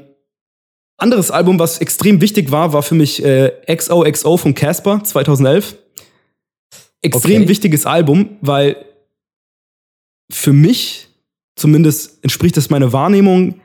[0.96, 5.76] anderes Album, was extrem wichtig war, war für mich äh, XOXO von Casper 2011.
[7.02, 7.48] Extrem okay.
[7.48, 8.76] wichtiges Album, weil
[10.30, 11.08] für mich,
[11.54, 13.60] zumindest entspricht das meiner Wahrnehmung,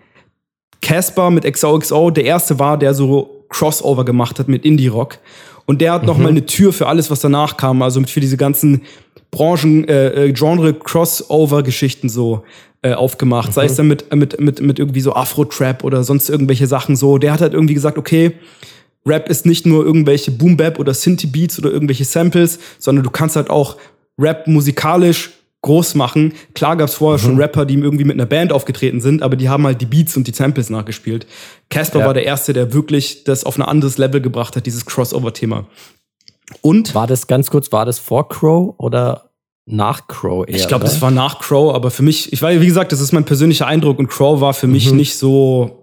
[0.82, 5.20] Casper mit XOXO der erste war, der so Crossover gemacht hat mit Indie-Rock.
[5.65, 6.08] Und der hat mhm.
[6.08, 8.82] nochmal eine Tür für alles, was danach kam, also für diese ganzen
[9.32, 12.43] Branchen, äh, äh, Genre-Crossover-Geschichten so
[12.82, 13.50] äh, aufgemacht.
[13.50, 13.54] Mhm.
[13.54, 17.17] Sei es dann mit, mit, mit, mit irgendwie so Afro-Trap oder sonst irgendwelche Sachen so.
[17.17, 18.34] Der hat halt irgendwie gesagt, okay,
[19.06, 23.50] Rap ist nicht nur irgendwelche Boom-Bap oder Synthie-Beats oder irgendwelche Samples, sondern du kannst halt
[23.50, 23.78] auch
[24.17, 26.34] Rap musikalisch groß machen.
[26.54, 27.24] Klar gab es vorher mhm.
[27.24, 30.17] schon Rapper, die irgendwie mit einer Band aufgetreten sind, aber die haben halt die Beats
[30.17, 31.28] und die Samples nachgespielt.
[31.69, 32.06] Casper ja.
[32.08, 35.67] war der Erste, der wirklich das auf ein anderes Level gebracht hat, dieses Crossover-Thema.
[36.62, 39.30] Und war das ganz kurz, war das vor Crow oder
[39.65, 40.56] nach Crow eher?
[40.56, 43.13] Ich glaube, das war nach Crow, aber für mich, ich weiß, wie gesagt, das ist
[43.13, 44.97] mein persönlicher Eindruck und Crow war für mich mhm.
[44.97, 45.78] nicht so.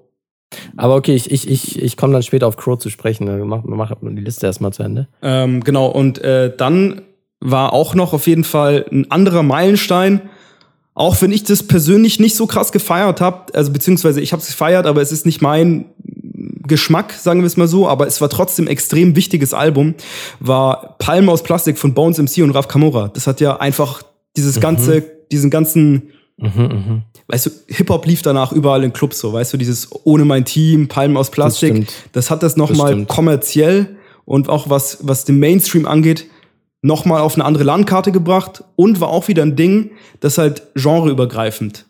[0.76, 3.46] Aber okay, ich, ich, ich, ich komme dann später auf Crow zu sprechen.
[3.46, 5.08] Mach, mach die Liste erstmal zu Ende.
[5.22, 7.02] Ähm, genau, und äh, dann
[7.40, 10.22] war auch noch auf jeden Fall ein anderer Meilenstein.
[10.94, 14.48] Auch wenn ich das persönlich nicht so krass gefeiert habe, also beziehungsweise ich habe es
[14.48, 15.86] gefeiert, aber es ist nicht mein
[16.66, 19.94] Geschmack, sagen wir es mal so, aber es war trotzdem extrem wichtiges Album,
[20.40, 23.08] war Palme aus Plastik von Bones MC und Raf Kamora.
[23.08, 24.02] Das hat ja einfach
[24.36, 24.60] dieses mhm.
[24.60, 27.02] ganze, diesen ganzen, mhm, mh.
[27.28, 30.88] weißt du, Hip-Hop lief danach überall in Clubs so, weißt du, dieses ohne mein Team,
[30.88, 35.86] Palmen aus Plastik, das, das hat das nochmal kommerziell und auch was, was den Mainstream
[35.86, 36.26] angeht,
[36.82, 41.86] nochmal auf eine andere Landkarte gebracht und war auch wieder ein Ding, das halt genreübergreifend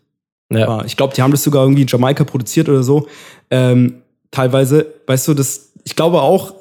[0.51, 0.67] ja.
[0.67, 0.85] war.
[0.85, 3.07] Ich glaube, die haben das sogar irgendwie in Jamaika produziert oder so.
[3.51, 6.55] Ähm, teilweise, weißt du, das, ich glaube auch,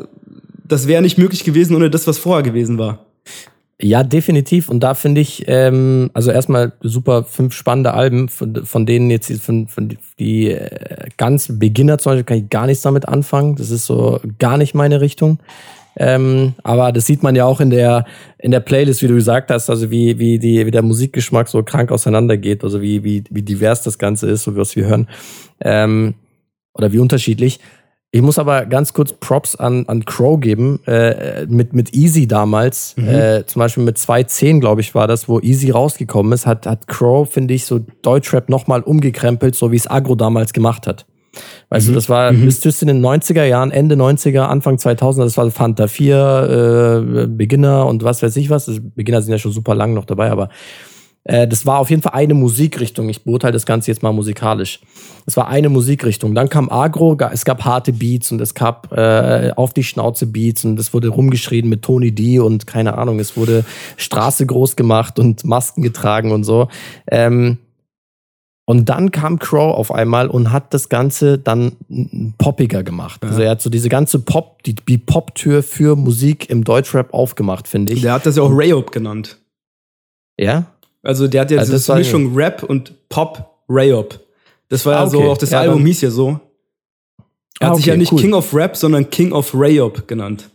[0.67, 2.99] das wäre nicht möglich gewesen ohne das, was vorher gewesen war.
[3.79, 4.69] Ja, definitiv.
[4.69, 9.31] Und da finde ich, ähm, also erstmal super fünf spannende Alben, von, von denen jetzt
[9.39, 13.55] von, von die äh, ganz Beginner zum Beispiel kann ich gar nichts damit anfangen.
[13.55, 15.39] Das ist so gar nicht meine Richtung.
[15.99, 18.05] Ähm, aber das sieht man ja auch in der,
[18.37, 21.63] in der Playlist, wie du gesagt hast, also wie, wie, die, wie der Musikgeschmack so
[21.63, 25.07] krank auseinandergeht, also wie, wie, wie divers das Ganze ist, so wie was wir hören.
[25.59, 26.13] Ähm,
[26.73, 27.59] oder wie unterschiedlich.
[28.11, 32.95] Ich muss aber ganz kurz Props an, an Crow geben, äh, mit, mit Easy damals,
[32.95, 33.09] mhm.
[33.09, 36.87] äh, zum Beispiel mit 2.10, glaube ich, war das, wo Easy rausgekommen ist, hat, hat
[36.87, 41.05] Crow, finde ich, so Deutschrap nochmal umgekrempelt, so wie es Agro damals gemacht hat.
[41.69, 41.91] Weißt mhm.
[41.91, 42.45] du, das war mhm.
[42.45, 47.85] bis in den 90er Jahren, Ende 90er, Anfang 2000er, das war Fanta 4, äh, Beginner
[47.85, 48.65] und was weiß ich was.
[48.65, 50.49] Das Beginner sind ja schon super lang noch dabei, aber
[51.27, 53.09] äh, das war auf jeden Fall eine Musikrichtung.
[53.09, 54.79] Ich beurteile das Ganze jetzt mal musikalisch.
[55.25, 56.33] Es war eine Musikrichtung.
[56.33, 60.63] Dann kam Agro, es gab harte Beats und es gab äh, auf die Schnauze Beats
[60.63, 63.65] und es wurde rumgeschrien mit Tony D und keine Ahnung, es wurde
[63.97, 66.69] Straße groß gemacht und Masken getragen und so.
[67.11, 67.57] Ähm,
[68.69, 71.77] und dann kam Crow auf einmal und hat das Ganze dann
[72.37, 73.23] poppiger gemacht.
[73.23, 73.29] Ja.
[73.29, 77.69] Also er hat so diese ganze Pop, die, die Pop-Tür für Musik im Deutschrap aufgemacht,
[77.69, 78.01] finde ich.
[78.01, 79.37] Der hat das ja auch Rayop genannt.
[80.37, 80.65] Ja?
[81.01, 84.19] Also der hat ja also diese Mischung Rap und Pop Rayop.
[84.67, 86.27] Das war ah, ja so, auch das ja, Album hieß ja so.
[86.27, 88.19] Er ah, hat okay, sich ja nicht cool.
[88.19, 90.49] King of Rap, sondern King of Rayop genannt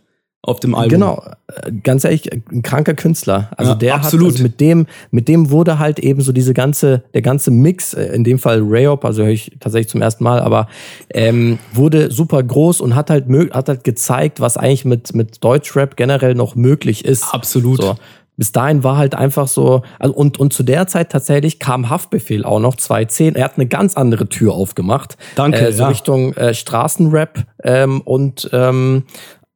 [0.45, 0.89] auf dem Album.
[0.89, 3.49] Genau, äh, ganz ehrlich, ein kranker Künstler.
[3.55, 4.27] Also ja, der absolut.
[4.27, 7.93] hat also mit dem, mit dem wurde halt eben so diese ganze, der ganze Mix,
[7.93, 10.67] äh, in dem Fall Rayop, also höre ich tatsächlich zum ersten Mal, aber
[11.13, 15.95] ähm, wurde super groß und hat halt hat halt gezeigt, was eigentlich mit mit Deutschrap
[15.95, 17.33] generell noch möglich ist.
[17.33, 17.81] Absolut.
[17.81, 17.95] So.
[18.35, 22.43] Bis dahin war halt einfach so, also und, und zu der Zeit tatsächlich kam Haftbefehl
[22.43, 23.35] auch noch 2010.
[23.35, 25.17] Er hat eine ganz andere Tür aufgemacht.
[25.35, 25.67] Danke.
[25.67, 25.89] Äh, so ja.
[25.89, 29.03] Richtung äh, Straßenrap ähm, und ähm,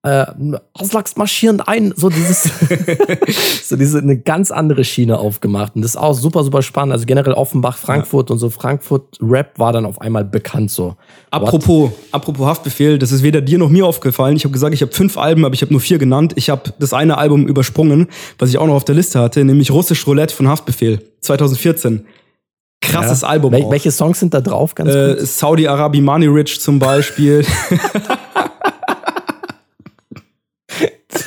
[0.03, 0.25] äh,
[0.73, 2.43] Auslachs marschieren ein, so dieses,
[3.63, 5.75] so diese eine ganz andere Schiene aufgemacht.
[5.75, 6.93] Und das ist auch super, super spannend.
[6.93, 8.33] Also generell Offenbach, Frankfurt ja.
[8.33, 10.95] und so Frankfurt Rap war dann auf einmal bekannt so.
[11.31, 14.35] Apropos, apropos Haftbefehl, das ist weder dir noch mir aufgefallen.
[14.35, 16.33] Ich habe gesagt, ich habe fünf Alben, aber ich habe nur vier genannt.
[16.35, 18.07] Ich habe das eine Album übersprungen,
[18.37, 22.05] was ich auch noch auf der Liste hatte, nämlich Russisch Roulette von Haftbefehl 2014
[22.79, 23.29] krasses ja.
[23.29, 23.51] Album.
[23.51, 24.75] Wel welche Songs sind da drauf?
[24.75, 27.43] Ganz äh, Saudi Arabi Money Rich zum Beispiel.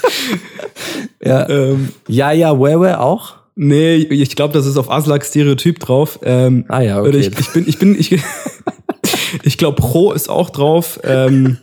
[1.23, 3.35] Ja, ähm, ja, ja, Where auch?
[3.57, 6.19] Nee, ich glaube, das ist auf Aslak Stereotyp drauf.
[6.23, 7.19] Ähm, Ah ja, okay.
[7.19, 8.19] Ich, ich bin, ich bin, ich,
[9.43, 10.99] ich glaube, Pro ist auch drauf.
[11.05, 11.59] Ähm,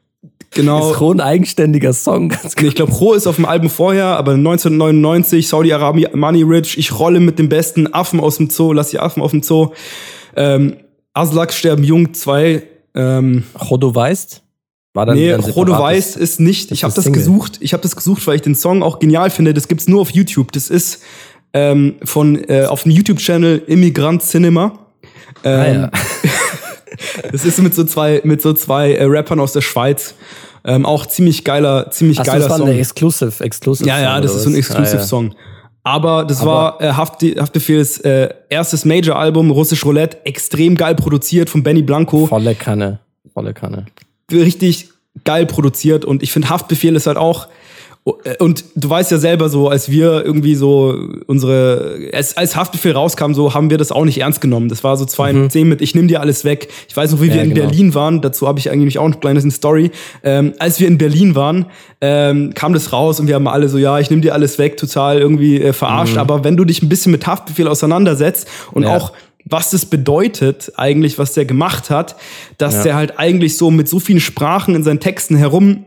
[0.50, 0.92] genau.
[0.92, 2.28] Ist Ron ein eigenständiger Song.
[2.28, 6.78] Ganz Nee, ich glaube, Pro ist auf dem Album vorher, aber 1999, Saudi-Arabien, Money Rich,
[6.78, 9.70] ich rolle mit dem besten Affen aus dem Zoo, lass die Affen auf dem Zoo.
[10.36, 10.76] Ähm,
[11.12, 12.62] Aslak sterben jung 2.
[12.94, 14.42] Ähm, Chodo weißt?
[14.94, 16.70] War dann nee, Rodo Weiß ist nicht.
[16.70, 17.20] Ich habe das Single.
[17.20, 17.56] gesucht.
[17.60, 19.54] Ich habe das gesucht, weil ich den Song auch genial finde.
[19.54, 20.52] Das gibt's nur auf YouTube.
[20.52, 21.02] Das ist
[21.54, 24.78] ähm, von äh, auf dem YouTube-Channel Immigrant Cinema.
[25.44, 25.90] Ah, Ähm, ja.
[27.32, 30.14] Das ist mit so zwei mit so zwei äh, Rappern aus der Schweiz.
[30.64, 32.68] Ähm, auch ziemlich geiler, ziemlich Ach geiler das war Song.
[32.68, 34.58] eine Exclusive, Exclusive Ja, ja, Song, das ist so ein was?
[34.58, 35.34] Exclusive-Song.
[35.82, 41.50] Aber das Aber- war äh, Haft, Haftbefehls äh, erstes Major-Album, Russisch Roulette, extrem geil produziert
[41.50, 41.86] von Benny Ah.
[41.86, 42.26] Blanco.
[42.26, 43.00] Volle Kanne.
[43.34, 43.86] Volle Kanne.
[44.40, 44.88] Richtig
[45.24, 47.48] geil produziert und ich finde Haftbefehl ist halt auch
[48.40, 50.92] und du weißt ja selber so, als wir irgendwie so
[51.28, 54.68] unsere, als, als Haftbefehl rauskam, so haben wir das auch nicht ernst genommen.
[54.68, 56.68] Das war so 2010 mit, ich nimm dir alles weg.
[56.88, 57.68] Ich weiß noch, wie Ja, wir in genau.
[57.68, 59.92] Berlin waren, dazu habe ich eigentlich auch eine kleine Story.
[60.24, 61.66] Ähm, als wir in Berlin waren,
[62.00, 64.78] ähm, kam das raus und wir haben alle so, ja, ich nimm dir alles weg,
[64.78, 66.16] total irgendwie äh, verarscht.
[66.16, 68.96] Aber wenn du dich ein bisschen mit Haftbefehl auseinandersetzt und Ja.
[68.96, 69.12] auch
[69.44, 72.16] was das bedeutet eigentlich, was der gemacht hat,
[72.58, 72.82] dass Ja.
[72.84, 75.84] der halt eigentlich so mit so vielen Sprachen in seinen Texten herum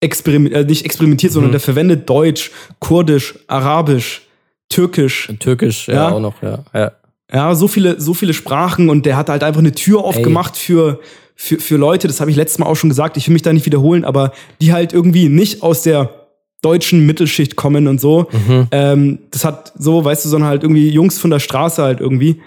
[0.00, 2.50] experiment, äh, nicht experimentiert, sondern der verwendet Deutsch,
[2.80, 4.22] Kurdisch, Arabisch,
[4.68, 5.32] Türkisch.
[5.38, 6.08] Türkisch, ja, Ja.
[6.10, 6.64] auch noch, ja.
[6.74, 6.92] ja.
[7.32, 11.00] Ja, so viele, so viele Sprachen und der hat halt einfach eine Tür aufgemacht für,
[11.34, 13.52] für, für Leute, das habe ich letztes Mal auch schon gesagt, ich will mich da
[13.54, 16.21] nicht wiederholen, aber die halt irgendwie nicht aus der
[16.62, 18.28] deutschen Mittelschicht kommen und so.
[18.32, 18.68] Mhm.
[18.70, 22.40] Ähm, das hat so, weißt du, sondern halt irgendwie Jungs von der Straße halt irgendwie.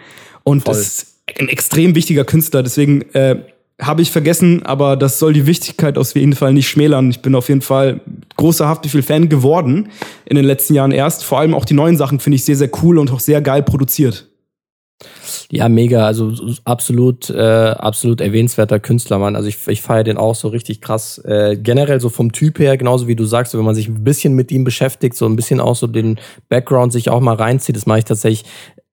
[0.44, 0.74] Und Voll.
[0.74, 1.08] das ist
[1.40, 3.38] ein extrem wichtiger Künstler, deswegen äh,
[3.82, 7.10] habe ich vergessen, aber das soll die Wichtigkeit auf jeden Fall nicht schmälern.
[7.10, 8.00] Ich bin auf jeden Fall
[8.38, 9.90] großer Haftbefehl-Fan geworden
[10.26, 11.26] in den letzten Jahren erst.
[11.26, 13.64] Vor allem auch die neuen Sachen finde ich sehr, sehr cool und auch sehr geil
[13.64, 14.28] produziert.
[15.52, 16.06] Ja, mega.
[16.06, 19.36] Also absolut, äh, absolut erwähnenswerter Künstler, Mann.
[19.36, 21.18] Also ich, ich feiere den auch so richtig krass.
[21.20, 24.34] Äh, generell so vom Typ her, genauso wie du sagst, wenn man sich ein bisschen
[24.34, 27.86] mit ihm beschäftigt, so ein bisschen auch so den Background sich auch mal reinzieht, das
[27.86, 28.46] mache ich tatsächlich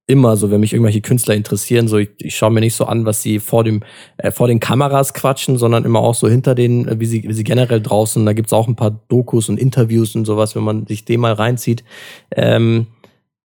[0.07, 1.87] immer so, wenn mich irgendwelche Künstler interessieren.
[1.89, 3.83] So, ich, ich schaue mir nicht so an, was sie vor dem
[4.19, 7.33] äh, vor den Kameras quatschen, sondern immer auch so hinter den, äh, wie sie, wie
[7.33, 8.27] sie generell draußen.
[8.27, 11.33] Da gibt's auch ein paar Dokus und Interviews und sowas, wenn man sich den mal
[11.33, 11.85] reinzieht.
[12.33, 12.89] Ähm,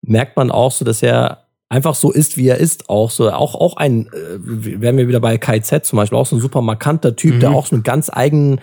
[0.02, 3.54] merkt man auch so, dass er einfach so ist, wie er ist, auch so, auch,
[3.54, 4.38] auch ein, äh,
[4.81, 7.66] wären wir wieder bei KZ zum Beispiel, auch so ein super markanter Typ, der auch
[7.66, 8.61] so einen ganz eigenen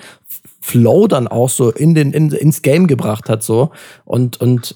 [0.60, 3.70] Flow dann auch so in den, in, ins Game gebracht hat, so.
[4.06, 4.76] Und, und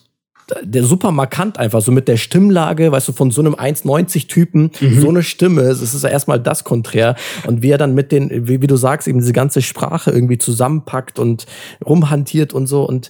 [0.64, 5.10] der super markant einfach, so mit der Stimmlage, weißt du, von so einem 1,90-Typen, so
[5.10, 7.16] eine Stimme, es ist ja erstmal das Konträr.
[7.46, 10.38] Und wie er dann mit den, wie, wie du sagst, eben diese ganze Sprache irgendwie
[10.38, 11.46] zusammenpackt und
[11.86, 12.84] rumhantiert und so.
[12.88, 13.10] Und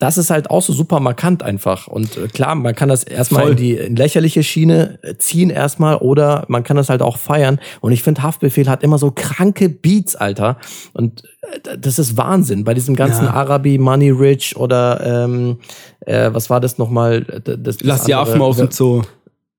[0.00, 1.86] das ist halt auch so super markant einfach.
[1.86, 3.50] Und äh, klar, man kann das erstmal Voll.
[3.52, 7.60] in die in lächerliche Schiene äh, ziehen erstmal oder man kann das halt auch feiern.
[7.82, 10.56] Und ich finde, Haftbefehl hat immer so kranke Beats, Alter.
[10.94, 12.64] Und äh, das ist Wahnsinn.
[12.64, 13.34] Bei diesem ganzen Ja.
[13.34, 15.58] Arabi, Money Rich oder ähm,
[16.06, 17.20] äh, was war das nochmal?
[17.44, 18.14] Das, das Lass die?
[18.14, 19.02] Affen aus dem Zoo.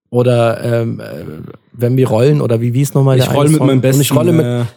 [0.09, 1.23] Oder ähm, äh,
[1.71, 3.99] wenn wir rollen oder wie wie ist nochmal Ich roll mit meinem besten.
[3.99, 4.67] Und ich rolle mit,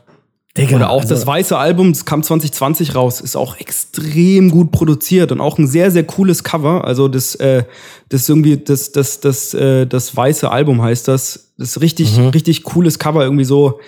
[0.56, 4.70] Digga, Oder auch also- das weiße Album, das kam 2020 raus, ist auch extrem gut
[4.70, 6.84] produziert und auch ein sehr, sehr cooles Cover.
[6.84, 7.64] Also das, äh,
[8.08, 11.52] das irgendwie, das, das, das, äh, das weiße Album heißt das.
[11.58, 12.28] Das ist richtig, Mhm.
[12.28, 13.80] richtig cooles Cover, irgendwie so.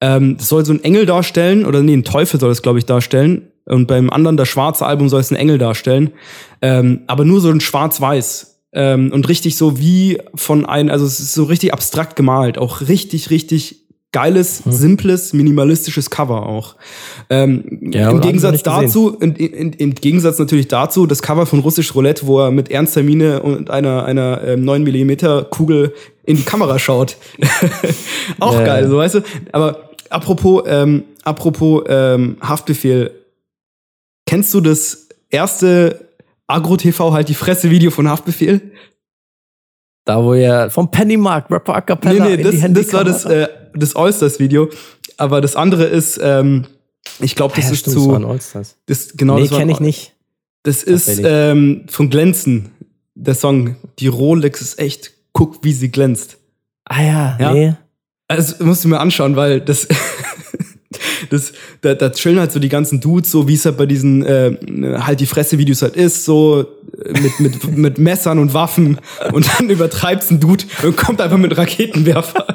[0.00, 2.84] Ähm, das soll so ein Engel darstellen, oder nee, ein Teufel soll es, glaube ich,
[2.86, 3.48] darstellen.
[3.64, 6.12] Und beim anderen, das schwarze Album, soll es einen Engel darstellen.
[6.62, 8.58] Ähm, aber nur so ein schwarz-weiß.
[8.74, 12.58] Ähm, und richtig so wie von einem, also es ist so richtig abstrakt gemalt.
[12.58, 14.72] Auch richtig, richtig geiles, Hm.
[14.72, 16.76] simples, minimalistisches Cover auch.
[17.28, 21.94] Ähm, Ja, Im Gegensatz dazu, in, in, im Gegensatz natürlich dazu, das Cover von Russisch
[21.94, 25.92] Roulette, wo er mit ernster Miene und einer, einer ähm, 9 mm Kugel
[26.24, 27.16] in die Kamera schaut.
[28.40, 28.64] auch Ja.
[28.64, 29.20] geil, so weißt du.
[29.52, 33.10] Aber apropos, ähm, apropos ähm, Haftbefehl,
[34.26, 36.08] kennst du das erste
[36.46, 38.60] Agro-TV halt die Fresse-Video von Haftbefehl?
[40.08, 43.02] da wo er vom Pennymark Rapper A Nee, Cappella nee, in das, die das war
[43.04, 44.68] das, äh, das Allstars-Video.
[45.16, 46.66] Aber das andere ist, ähm,
[47.20, 48.08] ich glaube, das Ja, ist stimmt, das zu.
[48.10, 48.76] war ein Allstars.
[48.86, 50.12] Das, genau, nee, das war- kenne ich nicht.
[50.64, 52.70] Das ist ähm, von Glänzen,
[53.14, 53.76] der Song.
[54.00, 56.38] Die Rolex ist echt, guck, wie sie glänzt.
[56.84, 57.52] Ah ja, Ja.
[57.52, 57.74] nee.
[58.28, 59.86] Also musst du mir anschauen, weil das,
[61.30, 64.24] das da, da chillen halt so die ganzen Dudes, so wie es halt bei diesen
[64.24, 66.66] äh, halt die Fresse-Videos halt ist, so
[67.04, 68.98] mit, mit, mit Messern und Waffen
[69.32, 72.46] und dann übertreibt's ein Dude und kommt einfach mit Raketenwerfer.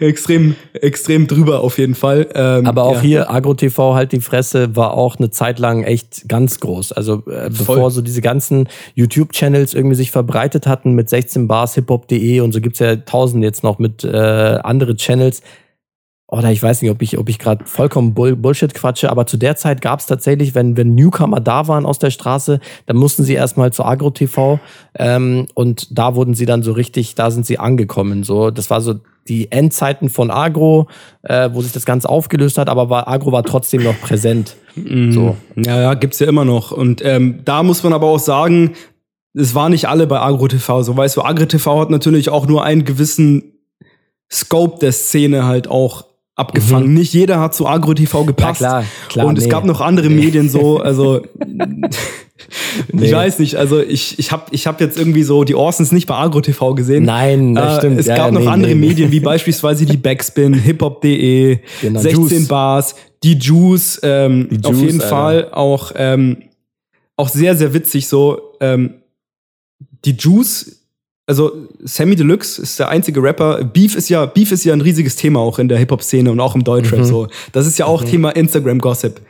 [0.00, 2.28] extrem, extrem drüber auf jeden Fall.
[2.34, 3.00] Ähm, Aber auch ja.
[3.00, 6.92] hier, AgroTV halt die Fresse, war auch eine Zeit lang echt ganz groß.
[6.92, 12.40] Also äh, bevor so diese ganzen YouTube-Channels irgendwie sich verbreitet hatten mit 16 Bars, hiphop.de
[12.40, 14.16] und so gibt's ja tausend jetzt noch mit äh,
[14.62, 15.42] andere Channels
[16.30, 19.38] oder ich weiß nicht, ob ich, ob ich gerade vollkommen Bull Bullshit quatsche, aber zu
[19.38, 23.24] der Zeit gab es tatsächlich, wenn, wenn Newcomer da waren aus der Straße, dann mussten
[23.24, 24.60] sie erstmal zu Agro-TV
[24.94, 28.24] ähm, und da wurden sie dann so richtig, da sind sie angekommen.
[28.24, 30.88] So, das war so die Endzeiten von Agro,
[31.22, 34.56] äh, wo sich das Ganze aufgelöst hat, aber war, Agro war trotzdem noch präsent.
[34.74, 35.36] Mm, so.
[35.56, 36.72] Ja, ja, gibt's ja immer noch.
[36.72, 38.74] Und ähm, da muss man aber auch sagen,
[39.32, 40.82] es war nicht alle bei Agro TV.
[40.82, 43.54] So weißt du, Agro TV hat natürlich auch nur einen gewissen
[44.30, 46.07] Scope der Szene halt auch
[46.38, 46.88] abgefangen.
[46.88, 46.94] Mhm.
[46.94, 48.60] Nicht jeder hat zu Agro TV gepasst.
[48.60, 49.44] Ja, klar, klar, und nee.
[49.44, 51.20] es gab noch andere Medien so, also
[52.92, 53.06] nee.
[53.06, 56.06] ich weiß nicht, also ich, ich habe ich hab jetzt irgendwie so die Orsons nicht
[56.06, 57.04] bei Agro TV gesehen.
[57.04, 58.00] Nein, das äh, stimmt.
[58.00, 62.48] Es ja, gab nee, noch andere Medien, wie beispielsweise die Backspin, hiphop.de, genau, 16 Juice.
[62.48, 65.08] Bars, die Juice, ähm, die Juice, auf jeden Alter.
[65.08, 66.38] Fall auch, ähm,
[67.16, 68.54] auch sehr, sehr witzig so.
[68.60, 68.94] Ähm,
[70.04, 70.77] die Juice
[71.28, 73.62] also Sammy Deluxe ist der einzige Rapper.
[73.62, 76.54] Beef ist ja, Beef ist ja ein riesiges Thema auch in der Hip-Hop-Szene und auch
[76.54, 77.04] im Deutschrap mhm.
[77.04, 77.28] so.
[77.52, 78.06] Das ist ja auch mhm.
[78.06, 79.20] Thema Instagram-Gossip.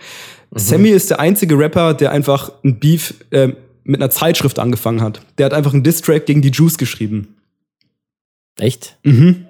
[0.50, 0.58] Mhm.
[0.58, 3.48] Sammy ist der einzige Rapper, der einfach ein Beef äh,
[3.82, 5.22] mit einer Zeitschrift angefangen hat.
[5.38, 7.34] Der hat einfach einen Diss-Track gegen die Juice geschrieben.
[8.60, 8.96] Echt?
[9.02, 9.46] Mhm.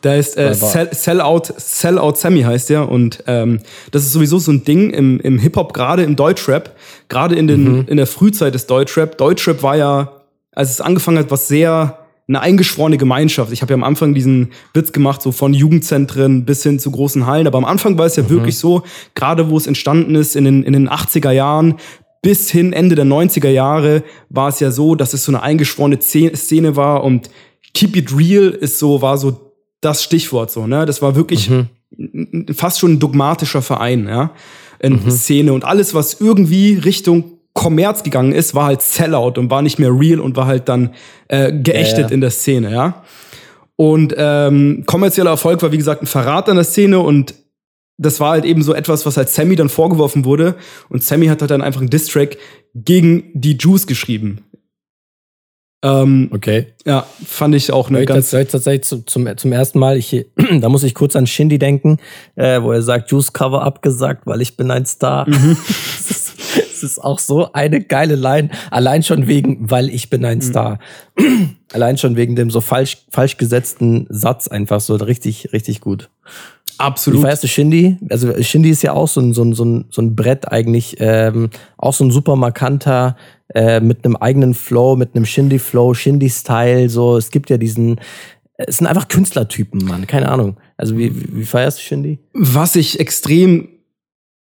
[0.00, 3.60] Da ist äh, Sell, Sell, Out, Sell Out Sammy heißt der und ähm,
[3.92, 6.76] das ist sowieso so ein Ding im, im Hip-Hop, gerade im Deutschrap,
[7.08, 7.84] gerade in, den, mhm.
[7.86, 9.16] in der Frühzeit des Deutschrap.
[9.16, 10.13] Deutschrap war ja
[10.54, 13.52] als es angefangen hat, was sehr eine eingeschworene Gemeinschaft.
[13.52, 17.26] Ich habe ja am Anfang diesen Witz gemacht, so von Jugendzentren bis hin zu großen
[17.26, 17.46] Hallen.
[17.46, 18.30] Aber am Anfang war es ja mhm.
[18.30, 18.82] wirklich so,
[19.14, 21.74] gerade wo es entstanden ist in den, in den 80er Jahren,
[22.22, 26.00] bis hin Ende der 90er Jahre war es ja so, dass es so eine eingeschworene
[26.00, 27.28] Szene war und
[27.74, 30.86] Keep It Real ist so, war so das Stichwort so, ne?
[30.86, 31.68] Das war wirklich mhm.
[32.54, 34.30] fast schon ein dogmatischer Verein, ja?
[34.78, 35.10] In mhm.
[35.10, 39.78] Szene und alles, was irgendwie Richtung Kommerz gegangen ist, war halt Sellout und war nicht
[39.78, 40.90] mehr real und war halt dann
[41.28, 42.14] äh, geächtet ja, ja.
[42.14, 43.02] in der Szene, ja.
[43.76, 47.34] Und ähm, kommerzieller Erfolg war, wie gesagt, ein Verrat an der Szene und
[47.96, 50.56] das war halt eben so etwas, was halt Sammy dann vorgeworfen wurde.
[50.88, 52.36] Und Sammy hat halt dann einfach einen Distrack
[52.74, 54.40] gegen die Juice geschrieben.
[55.84, 56.68] Ähm, okay.
[56.86, 58.30] Ja, fand ich auch eine ich ganz.
[58.30, 60.26] Das, tatsächlich zum, zum, zum ersten Mal, ich,
[60.60, 61.98] da muss ich kurz an Shindy denken,
[62.36, 65.28] äh, wo er sagt, Juice Cover abgesagt, weil ich bin ein Star.
[65.28, 65.56] Mhm.
[66.84, 68.50] ist auch so eine geile Line.
[68.70, 70.42] Allein schon wegen, weil ich bin ein mhm.
[70.42, 70.78] Star.
[71.72, 76.10] Allein schon wegen dem so falsch, falsch gesetzten Satz einfach so richtig, richtig gut.
[76.78, 77.22] Absolut.
[77.22, 77.96] Feierst du Shindy?
[78.10, 80.96] Also Shindy ist ja auch so ein, so ein, so ein, so ein Brett eigentlich,
[80.98, 83.16] ähm, auch so ein super markanter,
[83.54, 87.16] äh, mit einem eigenen Flow, mit einem Shindy-Flow, Shindy-Style, so.
[87.16, 88.00] Es gibt ja diesen,
[88.56, 90.56] es sind einfach Künstlertypen, Mann, keine Ahnung.
[90.76, 92.18] Also wie, wie feierst du Shindy?
[92.32, 93.68] Was ich extrem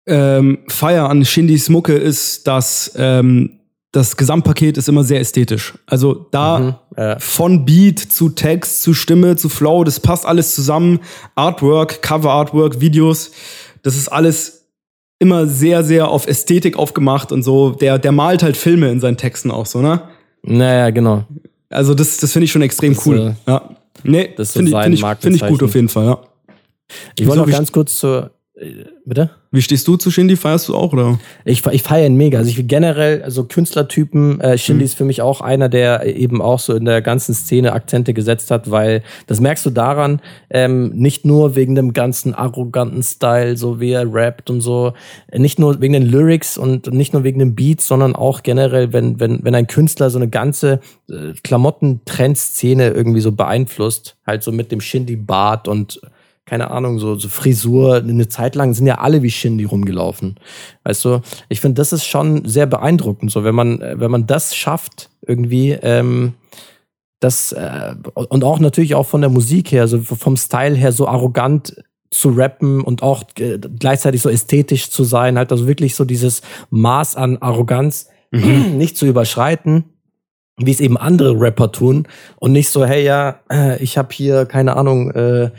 [0.09, 3.59] ähm, Feier an Shindys Mucke ist, dass ähm,
[3.91, 5.73] das Gesamtpaket ist immer sehr ästhetisch.
[5.87, 7.19] Also da mhm, ja.
[7.19, 10.99] von Beat zu Text zu Stimme zu Flow, das passt alles zusammen.
[11.35, 13.31] Artwork, Cover Artwork, Videos,
[13.81, 14.67] das ist alles
[15.19, 17.71] immer sehr, sehr auf Ästhetik aufgemacht und so.
[17.71, 20.01] Der, der malt halt Filme in seinen Texten auch so, ne?
[20.43, 21.25] Naja, genau.
[21.69, 23.35] Also das, das finde ich schon extrem das, cool.
[23.45, 23.69] Äh, ja.
[24.03, 26.21] Nee, das finde ich, find ich, find ich gut auf jeden Fall, ja.
[27.17, 28.29] Ich wollte noch ganz kurz zur, äh,
[29.05, 29.29] bitte?
[29.51, 30.35] Wie stehst du zu Shindy?
[30.35, 31.19] Feierst du auch, oder?
[31.43, 32.37] Ich, ich feiere ihn mega.
[32.37, 34.85] Also ich generell, also Künstlertypen, äh, Shindy mhm.
[34.85, 38.51] ist für mich auch einer, der eben auch so in der ganzen Szene Akzente gesetzt
[38.51, 43.79] hat, weil das merkst du daran, ähm, nicht nur wegen dem ganzen arroganten Style, so
[43.79, 44.93] wie er rappt und so,
[45.33, 49.19] nicht nur wegen den Lyrics und nicht nur wegen den Beats, sondern auch generell, wenn,
[49.19, 54.71] wenn, wenn ein Künstler so eine ganze äh, Klamottentrendszene irgendwie so beeinflusst, halt so mit
[54.71, 56.01] dem Shindy-Bart und
[56.49, 57.97] keine Ahnung, so, so Frisur.
[57.97, 60.35] Eine Zeit lang sind ja alle wie Shindy rumgelaufen.
[60.83, 64.55] Weißt du, ich finde, das ist schon sehr beeindruckend, so wenn man, wenn man das
[64.55, 66.33] schafft, irgendwie, ähm,
[67.19, 71.07] das, äh, und auch natürlich auch von der Musik her, so vom Style her so
[71.07, 71.75] arrogant
[72.09, 76.41] zu rappen und auch äh, gleichzeitig so ästhetisch zu sein, halt also wirklich so dieses
[76.71, 78.73] Maß an Arroganz mhm.
[78.77, 79.83] nicht zu überschreiten
[80.59, 82.07] wie es eben andere Rapper tun
[82.37, 85.51] und nicht so, hey ja, äh, ich habe hier keine Ahnung, äh,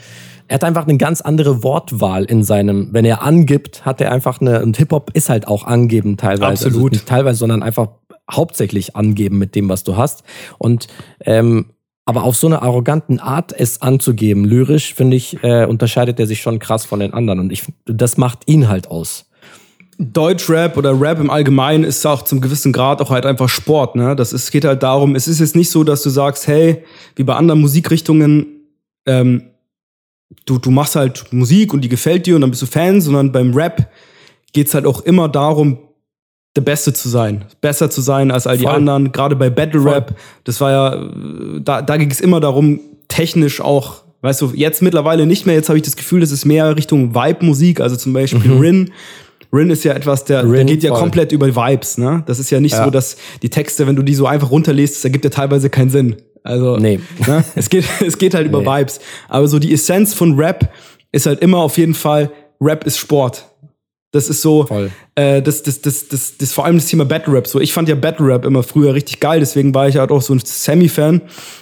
[0.50, 4.40] er hat einfach eine ganz andere Wortwahl in seinem, wenn er angibt, hat er einfach
[4.40, 6.44] eine, und Hip-Hop ist halt auch angeben teilweise.
[6.44, 6.92] Also Absolut.
[6.92, 7.90] Also nicht teilweise, sondern einfach
[8.28, 10.24] hauptsächlich angeben mit dem, was du hast.
[10.58, 10.88] Und
[11.20, 11.66] ähm,
[12.04, 16.42] aber auf so eine arroganten Art es anzugeben, lyrisch, finde ich, äh, unterscheidet er sich
[16.42, 17.38] schon krass von den anderen.
[17.38, 19.30] Und ich, das macht ihn halt aus.
[19.98, 24.16] Deutschrap oder Rap im Allgemeinen ist auch zum gewissen Grad auch halt einfach Sport, ne?
[24.16, 26.82] Das ist, geht halt darum, es ist jetzt nicht so, dass du sagst, hey,
[27.14, 28.46] wie bei anderen Musikrichtungen,
[29.06, 29.49] ähm,
[30.46, 33.32] du, du machst halt Musik und die gefällt dir und dann bist du Fan, sondern
[33.32, 33.90] beim Rap
[34.52, 35.78] geht's halt auch immer darum,
[36.56, 38.74] der Beste zu sein, besser zu sein als all die Voll.
[38.74, 39.12] anderen.
[39.12, 41.10] Gerade bei Battle Rap, das war ja,
[41.60, 45.54] da, da ging es immer darum, technisch auch, weißt du, jetzt mittlerweile nicht mehr.
[45.54, 48.90] Jetzt habe ich das Gefühl, das ist mehr Richtung Vibe-Musik, also zum Beispiel Rin.
[49.52, 50.66] Rin ist ja etwas, der, der Mhm.
[50.66, 51.00] Geht ja voll.
[51.00, 52.22] komplett über Vibes, ne?
[52.26, 52.84] Das ist ja nicht Ja.
[52.84, 55.90] so, dass die Texte, wenn du die so einfach runterliest, das ergibt ja teilweise keinen
[55.90, 56.16] Sinn.
[56.42, 57.00] Also, Nee.
[57.26, 57.44] ne?
[57.54, 58.66] es geht, es geht halt über Nee.
[58.80, 59.00] Vibes.
[59.28, 60.72] Aber so die Essenz von Rap
[61.12, 62.30] ist halt immer auf jeden Fall,
[62.60, 63.46] Rap ist Sport.
[64.12, 64.90] Das ist so, Voll.
[65.14, 67.46] äh, das, das, das, das, das, vor allem das Thema Battle Rap.
[67.46, 70.20] So, ich fand ja Battle Rap immer früher richtig geil, deswegen war ich halt auch
[70.20, 71.20] so ein Sammy-Fan,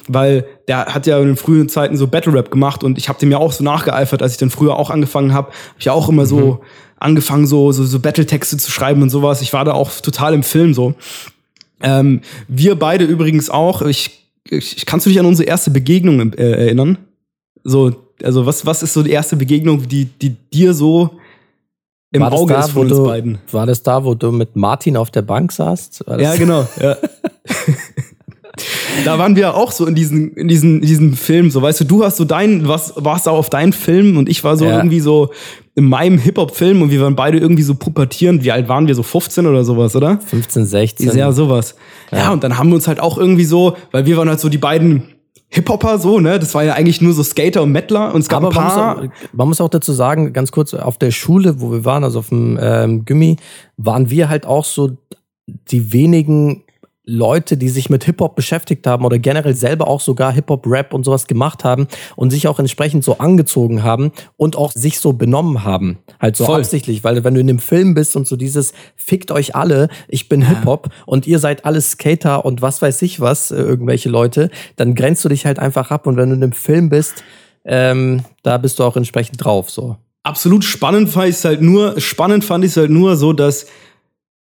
[0.09, 3.19] weil der hat ja in den frühen Zeiten so Battle Rap gemacht und ich habe
[3.19, 5.49] dem ja auch so nachgeeifert, als ich dann früher auch angefangen habe.
[5.49, 6.61] Habe ich ja auch immer so
[6.99, 9.43] angefangen, so, so, so Battle-Texte zu schreiben und sowas.
[9.43, 10.95] Ich war da auch total im Film so.
[11.83, 13.83] Ähm, wir beide übrigens auch.
[13.83, 16.99] Ich, ich, kannst du dich an unsere erste Begegnung äh, erinnern?
[17.65, 17.93] So,
[18.23, 21.11] also was, was ist so die erste Begegnung, die, die dir so
[22.11, 23.39] im War Auge da, ist von uns du, beiden?
[23.51, 26.05] War das da, wo du mit Martin auf der Bank saßt?
[26.19, 26.67] Ja, genau.
[26.81, 26.97] Ja.
[29.05, 31.51] da waren wir auch so in diesen, in diesen, in diesen Film.
[31.51, 34.43] So, weißt du, du hast so dein, was warst auch auf deinen Film und ich
[34.43, 34.77] war so Ja.
[34.77, 35.31] irgendwie so
[35.79, 38.43] in meinem Hip-Hop-Film und wir waren beide irgendwie so pubertierend.
[38.43, 38.97] Wie alt waren wir?
[38.97, 40.19] So 15 oder sowas, oder?
[40.19, 41.17] 15, 16.
[41.17, 41.77] Ja, sowas.
[42.11, 42.33] Ja.
[42.33, 44.59] und dann haben wir uns halt auch irgendwie so, weil wir waren halt so die
[44.59, 45.05] beiden
[45.51, 46.41] Hip-Hopper so, ne?
[46.41, 48.65] Das war ja eigentlich nur so Skater und Mettler und es gab Aber ein man
[48.65, 48.99] muss, paar.
[48.99, 52.19] auch, man muss auch dazu sagen, ganz kurz, auf der Schule, wo wir waren, also
[52.19, 53.37] auf dem ähm, Gimmi,
[53.77, 54.99] waren wir halt auch so
[55.47, 56.65] die wenigen
[57.09, 61.27] Leute, die sich mit Hip-Hop beschäftigt haben oder generell selber auch sogar Hip-Hop-Rap und sowas
[61.27, 65.99] gemacht haben und sich auch entsprechend so angezogen haben und auch sich so benommen haben.
[66.21, 66.61] Halt so Voll.
[66.61, 70.29] absichtlich, weil wenn du in dem Film bist und so dieses fickt euch alle, ich
[70.29, 74.51] bin Hip-Hop und ihr seid alle Skater und was weiß ich was, äh, irgendwelche Leute,
[74.77, 77.25] dann grenzt du dich halt einfach ab und wenn du in dem Film bist,
[77.65, 79.97] ähm, da bist du auch entsprechend drauf, so.
[80.25, 83.67] absolut spannend fand ich es halt nur, spannend fand ich es halt nur so, dass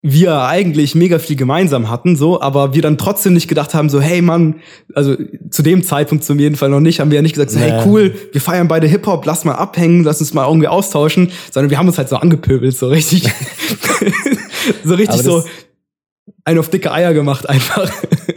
[0.03, 4.01] wir eigentlich mega viel gemeinsam hatten, so, aber wir dann trotzdem nicht gedacht haben, so,
[4.01, 4.57] hey Mann,
[4.95, 5.15] also
[5.51, 7.71] zu dem Zeitpunkt zum jeden Fall noch nicht, haben wir ja nicht gesagt, so, hey
[7.71, 7.83] Nee.
[7.87, 11.79] cool, wir feiern beide Hip-Hop, lass mal abhängen, lass uns mal irgendwie austauschen, sondern wir
[11.79, 13.25] haben uns halt so angepöbelt, so richtig,
[14.85, 15.45] so richtig so
[16.45, 17.91] ein auf dicke Eier gemacht einfach.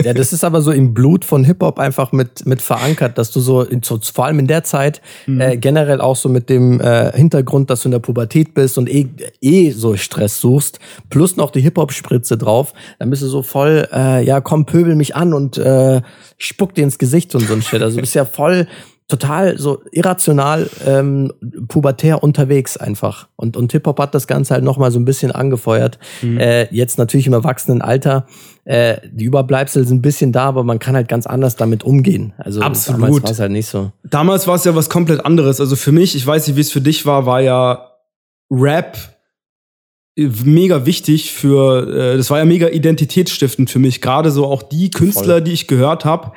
[0.04, 3.40] Ja, das ist aber so im Blut von Hip-Hop einfach mit, mit verankert, dass du
[3.40, 7.12] so, in, so, vor allem in der Zeit, äh, generell auch so mit dem äh,
[7.16, 9.08] Hintergrund, dass du in der Pubertät bist und eh,
[9.42, 10.80] eh so Stress suchst,
[11.10, 15.16] plus noch die Hip-Hop-Spritze drauf, dann bist du so voll, äh, ja, komm, pöbel mich
[15.16, 16.02] an und äh,
[16.38, 17.82] spuck dir ins Gesicht und so ein Shit.
[17.82, 18.68] Also du bist ja voll
[19.08, 21.32] total so irrational ähm,
[21.68, 23.28] pubertär unterwegs einfach.
[23.36, 26.00] Und, und Hip-Hop hat das Ganze halt nochmal so ein bisschen angefeuert.
[26.24, 28.26] Äh, jetzt natürlich im Erwachsenenalter.
[28.66, 32.34] Äh, die Überbleibsel sind ein bisschen da, aber man kann halt ganz anders damit umgehen.
[32.38, 33.02] Also Absolut.
[33.02, 33.92] damals war es halt nicht so.
[34.04, 35.60] Damals war es ja was komplett anderes.
[35.60, 37.90] Also für mich, ich weiß nicht, wie es für dich war, war ja
[38.50, 38.98] Rap
[40.16, 44.02] mega wichtig für, äh, das war ja mega identitätsstiftend für mich.
[44.02, 45.42] Gerade so auch die Künstler, Voll.
[45.42, 46.34] die ich gehört habe,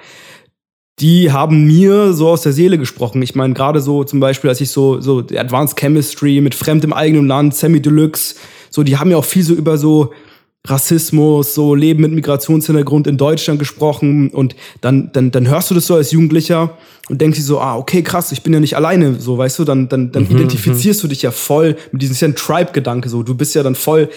[0.98, 3.20] die haben mir so aus der Seele gesprochen.
[3.20, 6.92] Ich meine, gerade so zum Beispiel, als ich so, so Advanced Chemistry mit Fremd im
[6.92, 8.36] eigenen Land, Sammy Deluxe,
[8.70, 10.12] so, die haben ja auch viel so über so
[10.66, 15.86] Rassismus, so Leben mit Migrationshintergrund in Deutschland gesprochen und dann, dann, dann hörst du das
[15.86, 16.76] so als Jugendlicher
[17.08, 19.64] und denkst dir so, ah, okay, krass, ich bin ja nicht alleine, so, weißt du,
[19.64, 23.22] dann, dann, dann identifizierst du dich ja voll mit diesem, ist ja ein Tribe-Gedanke, so,
[23.22, 24.08] du bist ja dann voll,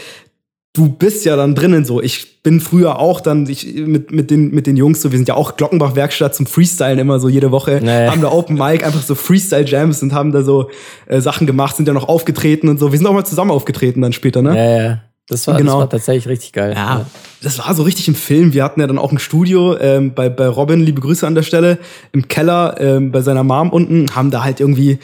[0.74, 2.02] du bist ja dann drinnen so.
[2.02, 5.28] Ich bin früher auch dann ich, mit, mit, den, mit den Jungs so, wir sind
[5.28, 8.12] ja auch Glockenbach-Werkstatt zum Freestylen immer so jede Woche, Naja.
[8.12, 10.70] haben da Open Mic, einfach so Freestyle-Jams und haben da so
[11.08, 12.92] äh, Sachen gemacht, sind ja noch aufgetreten und so.
[12.92, 14.56] Wir sind auch mal zusammen aufgetreten dann später, ne?
[14.56, 15.02] Ja, ja.
[15.28, 15.74] Das war, Genau.
[15.74, 16.74] das war tatsächlich richtig geil.
[16.76, 17.06] Ja,
[17.44, 18.54] das war so richtig im Film.
[18.54, 21.44] Wir hatten ja dann auch ein Studio ähm, bei, bei Robin, liebe Grüße an der
[21.44, 21.78] Stelle,
[22.14, 24.98] im Keller ähm, bei seiner Mom unten, haben da halt irgendwie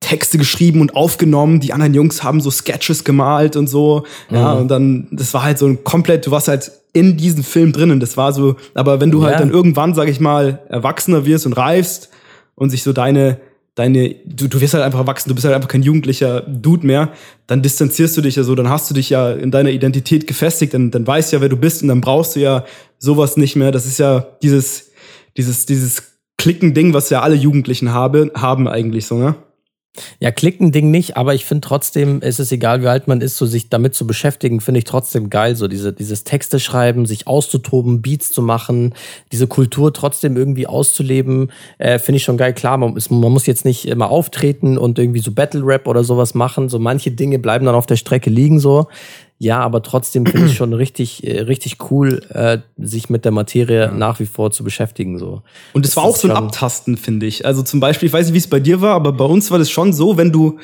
[0.00, 1.60] Texte geschrieben und aufgenommen.
[1.60, 4.04] Die anderen Jungs haben so Sketches gemalt und so.
[4.30, 7.72] Ja, und dann, das war halt so ein komplett, du warst halt in diesem Film
[7.72, 8.00] drinnen.
[8.00, 9.38] Das war so, aber wenn du halt Ja.
[9.40, 12.08] dann irgendwann, sag ich mal, erwachsener wirst und reifst
[12.56, 13.38] und sich so deine,
[13.74, 17.10] deine, du, du wirst halt einfach erwachsen, du bist halt einfach kein jugendlicher Dude mehr,
[17.46, 20.74] dann distanzierst du dich ja so, dann hast du dich ja in deiner Identität gefestigt,
[20.74, 22.64] dann, dann weißt du ja, wer du bist und dann brauchst du ja
[22.98, 23.70] sowas nicht mehr.
[23.70, 24.90] Das ist ja dieses,
[25.36, 26.02] dieses, dieses
[26.38, 29.36] Klicken-Ding, was ja alle Jugendlichen habe, haben eigentlich so, ne?
[30.20, 33.44] Ja, Klicken-Ding nicht, aber ich finde trotzdem, es ist egal, wie alt man ist, so
[33.44, 35.56] sich damit zu beschäftigen, finde ich trotzdem geil.
[35.56, 38.94] So diese, dieses Texte schreiben, sich auszutoben, Beats zu machen,
[39.32, 42.54] diese Kultur trotzdem irgendwie auszuleben, äh, finde ich schon geil.
[42.54, 46.34] Klar, man, ist, man muss jetzt nicht immer auftreten und irgendwie so Battle-Rap oder sowas
[46.34, 46.68] machen.
[46.68, 48.86] So manche Dinge bleiben dann auf der Strecke liegen, so.
[49.42, 53.86] Ja, aber trotzdem finde ich schon richtig, äh, richtig cool, äh, sich mit der Materie
[53.86, 53.90] ja.
[53.90, 55.18] nach wie vor zu beschäftigen.
[55.18, 55.40] So.
[55.72, 57.46] Und es war auch so ein Abtasten, finde ich.
[57.46, 59.58] Also zum Beispiel, ich weiß nicht, wie es bei dir war, aber bei uns war
[59.58, 60.58] das schon so, wenn du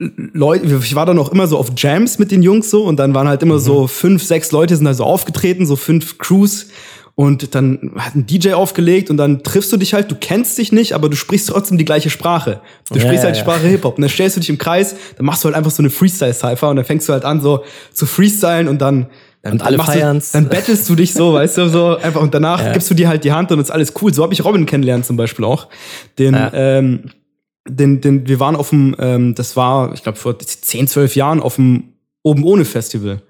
[0.00, 3.14] Leute, ich war dann auch immer so auf Jams mit den Jungs so und dann
[3.14, 3.60] waren halt immer mhm.
[3.60, 6.70] so fünf, sechs Leute sind da so aufgetreten, so fünf Crews
[7.18, 10.70] und dann hat ein DJ aufgelegt und dann triffst du dich halt, du kennst dich
[10.70, 12.60] nicht, aber du sprichst trotzdem die gleiche Sprache.
[12.88, 13.66] Du ja, sprichst halt ja, Sprache.
[13.66, 15.90] Hip-Hop und dann stellst du dich im Kreis, dann machst du halt einfach so eine
[15.90, 19.08] Freestyle-Cypher und dann fängst du halt an so zu freestylen und dann
[19.42, 20.30] dann, und alle feiern's.
[20.30, 22.72] Du, dann bettelst du dich so, weißt du, so einfach und danach ja.
[22.72, 24.14] gibst du dir halt die Hand und ist alles cool.
[24.14, 25.66] So habe ich Robin kennengelernt zum Beispiel auch.
[26.20, 26.52] Den, ja.
[26.54, 27.10] ähm,
[27.68, 31.40] den, den, wir waren auf dem, ähm, das war, ich glaube, vor 10, 12 Jahren
[31.40, 33.22] auf dem Oben ohne Festival.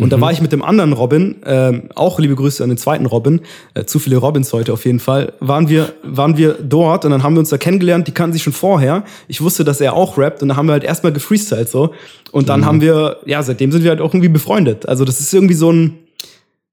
[0.00, 0.10] Und mhm.
[0.10, 3.40] da war ich mit dem anderen Robin, äh, auch liebe Grüße an den zweiten Robin,
[3.74, 7.22] äh, zu viele Robins heute auf jeden Fall, waren wir, waren wir dort und dann
[7.22, 9.04] haben wir uns da kennengelernt, die kannten sich schon vorher.
[9.28, 11.92] Ich wusste, dass er auch rappt und dann haben wir halt erstmal gefreestylt so.
[12.32, 12.64] Und dann mhm.
[12.64, 14.88] haben wir, ja, seitdem sind wir halt auch irgendwie befreundet.
[14.88, 15.98] Also das ist irgendwie so ein,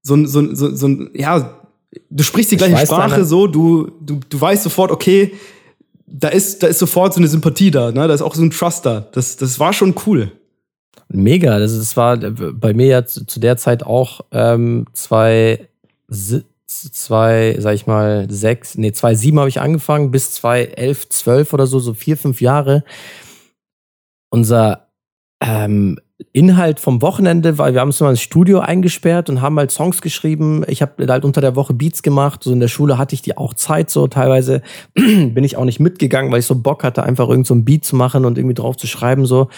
[0.02, 1.58] so ein, so ein, so, so ein ja,
[2.10, 5.34] du sprichst die gleiche Sprache so, du, du, du weißt sofort, okay,
[6.08, 8.08] da ist, da ist sofort so eine Sympathie da, ne?
[8.08, 9.08] Da ist auch so ein Trust da.
[9.12, 10.32] Das, das war schon cool.
[11.10, 11.60] Mega.
[11.60, 15.68] Das, das war bei mir ja zu, zu der Zeit auch ähm, zwei,
[16.68, 21.54] zwei, sag ich mal, sechs, nee, zwei sieben habe ich angefangen, bis zwei elf, zwölf
[21.54, 22.84] oder so, so vier, fünf Jahre.
[24.30, 24.88] Unser
[25.42, 26.00] ähm,
[26.34, 30.02] Inhalt vom Wochenende, weil wir haben uns mal ins Studio eingesperrt und haben halt Songs
[30.02, 30.64] geschrieben.
[30.68, 32.44] Ich habe halt unter der Woche Beats gemacht.
[32.44, 34.08] So in der Schule hatte ich die auch Zeit so.
[34.08, 34.64] Teilweise
[34.96, 37.86] bin ich auch nicht mitgegangen, weil ich so Bock hatte, einfach irgend so ein Beat
[37.86, 39.50] zu machen und irgendwie drauf zu schreiben so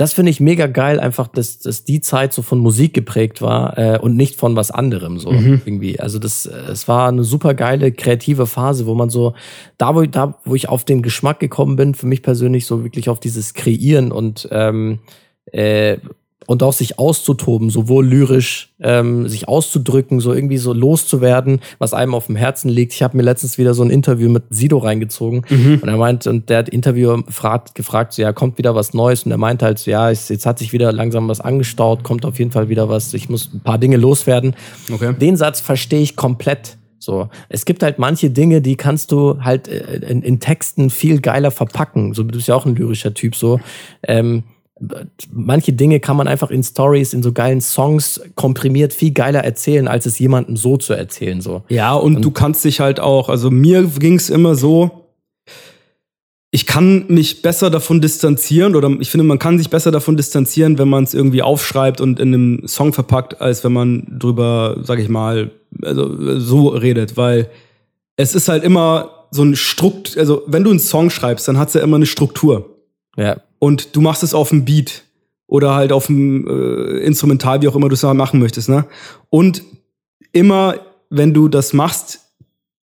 [0.00, 3.76] das finde ich mega geil, einfach, dass, dass die Zeit so von Musik geprägt war
[3.76, 5.60] äh, und nicht von was anderem so mhm.
[5.66, 6.00] irgendwie.
[6.00, 9.34] Also das, es war eine super geile kreative Phase, wo man so
[9.76, 13.10] da wo da wo ich auf den Geschmack gekommen bin, für mich persönlich so wirklich
[13.10, 15.00] auf dieses Kreieren und ähm,
[15.52, 15.98] äh,
[16.46, 22.14] und auch sich auszutoben, sowohl lyrisch, ähm, sich auszudrücken, so irgendwie so loszuwerden, was einem
[22.14, 22.92] auf dem Herzen liegt.
[22.92, 25.80] Ich habe mir letztens wieder so ein Interview mit Sido reingezogen mhm.
[25.82, 29.24] und er meint, und der hat Interviewer gefragt, gefragt, so, ja, kommt wieder was Neues
[29.24, 32.38] und er meint halt, so, ja, jetzt hat sich wieder langsam was angestaut, kommt auf
[32.38, 34.56] jeden Fall wieder was, ich muss ein paar Dinge loswerden.
[34.90, 35.14] Okay.
[35.14, 36.78] Den Satz verstehe ich komplett.
[36.98, 41.20] So, es gibt halt manche Dinge, die kannst du halt äh, in, in Texten viel
[41.20, 42.12] geiler verpacken.
[42.12, 43.58] So, du bist ja auch ein lyrischer Typ, so.
[44.02, 44.44] Ähm,
[45.30, 49.88] manche Dinge kann man einfach in Stories, in so geilen Songs komprimiert viel geiler erzählen,
[49.88, 51.40] als es jemandem so zu erzählen.
[51.40, 51.62] So.
[51.68, 55.08] Ja, und, und du kannst dich halt auch, also mir ging es immer so,
[56.50, 60.78] ich kann mich besser davon distanzieren oder ich finde, man kann sich besser davon distanzieren,
[60.78, 64.98] wenn man es irgendwie aufschreibt und in einem Song verpackt, als wenn man drüber, sag
[64.98, 65.52] ich mal,
[65.82, 67.50] also so redet, weil
[68.16, 71.68] es ist halt immer so ein Strukt, also wenn du einen Song schreibst, dann hat
[71.68, 72.78] es ja immer eine Struktur.
[73.16, 75.04] Ja und du machst es auf dem Beat
[75.46, 78.86] oder halt auf dem äh, Instrumental, wie auch immer du es machen möchtest, ne?
[79.28, 79.62] Und
[80.32, 80.74] immer,
[81.10, 82.20] wenn du das machst,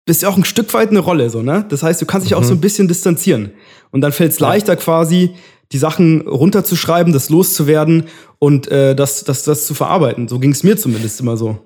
[0.07, 1.67] bist du auch ein Stück weit eine Rolle, so, ne?
[1.69, 2.39] Das heißt, du kannst dich mhm.
[2.39, 3.51] auch so ein bisschen distanzieren.
[3.91, 5.31] Und dann fällt es leichter quasi,
[5.73, 8.05] die Sachen runterzuschreiben, das loszuwerden
[8.39, 10.29] und äh, das, das, das zu verarbeiten.
[10.29, 11.59] So ging es mir zumindest immer so.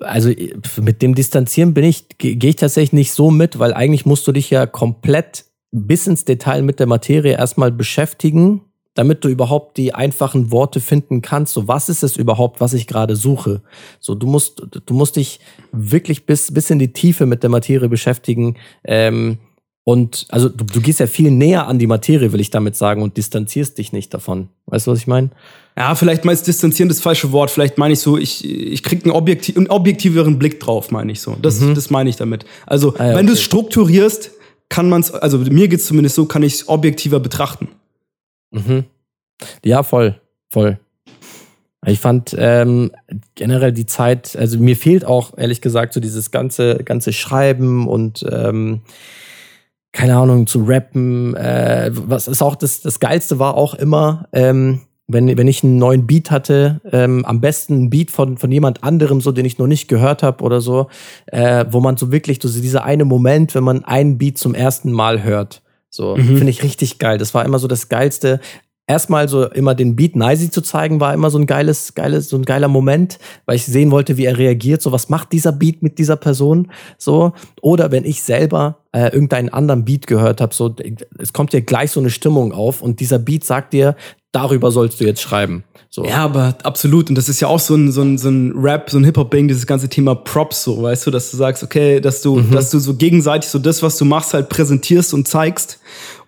[0.00, 0.30] Also
[0.80, 4.32] mit dem Distanzieren bin ich, gehe ich tatsächlich nicht so mit, weil eigentlich musst du
[4.32, 8.60] dich ja komplett bis ins Detail mit der Materie erstmal beschäftigen,
[8.94, 11.54] damit du überhaupt die einfachen Worte finden kannst.
[11.54, 13.62] So, was ist es überhaupt, was ich gerade suche?
[13.98, 15.40] So, du musst, du musst dich
[15.72, 18.56] wirklich bis, bis in die Tiefe mit der Materie beschäftigen.
[18.84, 19.38] Ähm,
[19.84, 23.02] und also du, du gehst ja viel näher an die Materie, will ich damit sagen,
[23.02, 24.50] und distanzierst dich nicht davon.
[24.66, 25.30] Weißt du, was ich meine?
[25.76, 27.50] Ja, vielleicht meinst distanzieren das falsche Wort.
[27.50, 31.20] Vielleicht meine ich so, ich, ich krieg einen, objektiv, einen objektiveren Blick drauf, meine ich
[31.20, 31.36] so.
[31.40, 31.74] Das, mhm.
[31.74, 32.44] das meine ich damit.
[32.66, 33.26] Also, ah, ja, wenn okay.
[33.26, 34.32] du es strukturierst,
[34.72, 37.68] kann man es, also mir geht es zumindest so, kann ich es objektiver betrachten.
[38.52, 38.84] Mhm.
[39.62, 40.18] Ja, voll,
[40.48, 40.78] voll.
[41.84, 42.90] Ich fand ähm,
[43.34, 48.24] generell die Zeit, also mir fehlt auch ehrlich gesagt so dieses ganze ganze Schreiben und
[48.30, 48.80] ähm,
[49.92, 51.36] keine Ahnung zu rappen.
[51.36, 55.78] Äh, was ist auch das das geilste war auch immer ähm, wenn, wenn ich einen
[55.78, 59.58] neuen Beat hatte, ähm, am besten ein Beat von, von jemand anderem, so den ich
[59.58, 60.88] noch nicht gehört habe oder so,
[61.26, 64.92] äh, wo man so wirklich, so dieser eine Moment, wenn man einen Beat zum ersten
[64.92, 65.62] Mal hört.
[65.90, 66.38] So, mhm.
[66.38, 67.18] finde ich richtig geil.
[67.18, 68.40] Das war immer so das Geilste
[68.86, 72.36] erstmal so immer den Beat Nicey zu zeigen, war immer so ein geiles, geiles, so
[72.36, 74.82] ein geiler Moment, weil ich sehen wollte, wie er reagiert.
[74.82, 76.70] So, was macht dieser Beat mit dieser Person?
[76.98, 77.32] So.
[77.60, 80.74] Oder wenn ich selber äh, irgendeinen anderen Beat gehört habe, so,
[81.18, 83.96] es kommt dir gleich so eine Stimmung auf und dieser Beat sagt dir,
[84.32, 85.64] darüber sollst du jetzt schreiben.
[85.90, 86.06] So.
[86.06, 87.10] Ja, aber absolut.
[87.10, 89.46] Und das ist ja auch so ein, so ein, so ein Rap, so ein Hip-Hop-Ding,
[89.46, 92.50] dieses ganze Thema Props, so, weißt du, dass du sagst, okay, dass du, mhm.
[92.50, 95.80] dass du so gegenseitig so das, was du machst, halt präsentierst und zeigst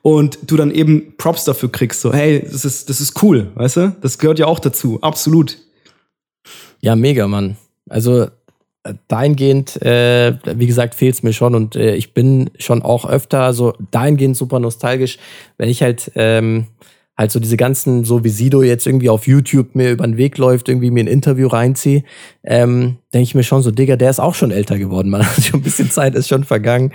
[0.02, 2.02] und du dann eben Props dafür kriegst.
[2.02, 3.96] So, hey, das ist, das ist cool, weißt du?
[4.02, 4.98] Das gehört ja auch dazu.
[5.00, 5.57] Absolut.
[6.82, 7.57] Ja, mega, Mann.
[7.88, 8.24] Also
[8.82, 13.07] äh, dahingehend, äh, wie gesagt, fehlt es mir schon und äh, ich bin schon auch
[13.09, 15.16] öfter so dahingehend super nostalgisch,
[15.57, 16.66] wenn ich halt ähm,
[17.17, 20.37] halt so diese ganzen, so wie Sido jetzt irgendwie auf YouTube mir über den Weg
[20.39, 22.03] läuft, irgendwie mir ein Interview reinziehe,
[22.43, 25.43] ähm, denke ich mir schon so, Digga, der ist auch schon älter geworden, man hat
[25.43, 26.93] schon ein bisschen Zeit, ist schon vergangen.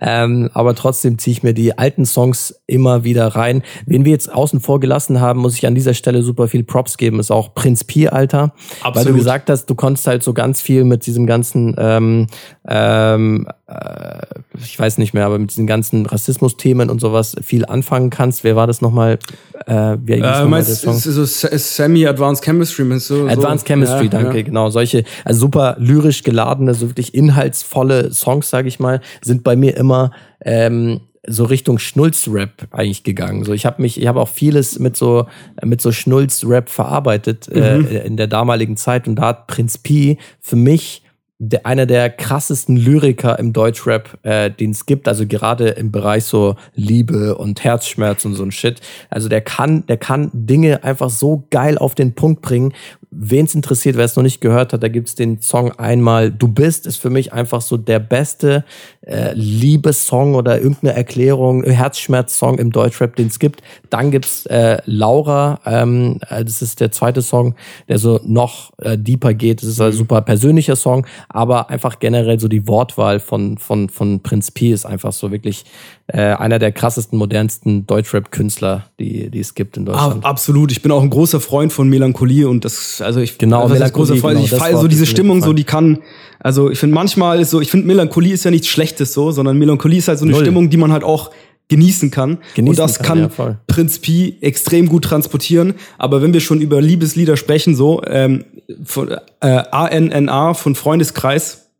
[0.00, 3.62] Ähm, aber trotzdem ziehe ich mir die alten Songs immer wieder rein.
[3.86, 6.98] Wen wir jetzt außen vor gelassen haben, muss ich an dieser Stelle super viel Props
[6.98, 8.52] geben, ist auch Prinz Pi, Alter.
[8.82, 8.96] Absolut.
[8.96, 12.26] Weil du gesagt hast, du konntest halt so ganz viel mit diesem ganzen, ähm,
[12.68, 14.20] ähm, äh,
[14.62, 18.44] ich weiß nicht mehr, aber mit diesen ganzen Rassismus-Themen und sowas viel anfangen kannst.
[18.44, 19.18] Wer war das nochmal?
[19.66, 20.98] Äh, wie äh, meinst, der Song?
[20.98, 23.26] So Semi-Advanced Chemistry, meinst du?
[23.26, 23.72] Advanced so?
[23.72, 24.42] Chemistry, ja, danke, ja.
[24.42, 24.68] genau.
[24.70, 29.76] Solche, also super lyrisch geladene, so wirklich inhaltsvolle Songs, sage ich mal, sind bei mir
[29.76, 30.12] immer
[30.44, 33.44] ähm, so Richtung Schnulz-Rap eigentlich gegangen.
[33.44, 35.26] So, ich habe mich, ich habe auch vieles mit so
[35.64, 37.86] mit so Schnulz-Rap verarbeitet äh, mhm.
[37.86, 41.02] äh, in der damaligen Zeit und da hat Prinz Pi für mich
[41.44, 46.24] der, einer der krassesten Lyriker im Deutschrap, äh, den es gibt, also gerade im Bereich
[46.24, 48.80] so Liebe und Herzschmerz und so ein Shit.
[49.10, 52.72] Also der kann, der kann Dinge einfach so geil auf den Punkt bringen.
[53.10, 56.48] Wen es interessiert, wer es noch nicht gehört hat, da gibt's den Song einmal Du
[56.48, 58.64] bist, ist für mich einfach so der beste
[59.02, 63.62] äh, Liebessong oder irgendeine Erklärung, Herzschmerz-Song im Deutschrap, den es gibt.
[63.90, 67.54] Dann gibt's äh, Laura, ähm, äh, das ist der zweite Song,
[67.88, 69.60] der so noch äh, deeper geht.
[69.60, 74.20] Das ist ein super persönlicher Song aber einfach generell so die Wortwahl von, von, von
[74.20, 75.64] Prinz P ist einfach so wirklich
[76.08, 80.24] äh, einer der krassesten, modernsten Deutschrap-Künstler, die, die es gibt in Deutschland.
[80.24, 80.72] Ah, absolut.
[80.72, 83.92] Ich bin auch ein großer Freund von Melancholie und das, also ich, genau, das ist
[83.92, 84.36] großer Freund.
[84.36, 85.98] Genau, ich feiere so diese Stimmung, so die kann,
[86.38, 89.58] also ich finde manchmal ist so, ich finde Melancholie ist ja nichts Schlechtes so, sondern
[89.58, 90.42] Melancholie ist halt so eine Null.
[90.42, 91.30] Stimmung, die man halt auch
[91.68, 92.38] genießen kann.
[92.54, 95.74] Genießen und das kann, kann ja, Prinz Pi extrem gut transportieren.
[95.96, 98.44] Aber wenn wir schon über Liebeslieder sprechen, so ähm,
[98.84, 99.10] von,
[99.40, 101.70] äh, ANNA von Freundeskreis,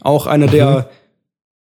[0.00, 0.84] auch einer der mhm.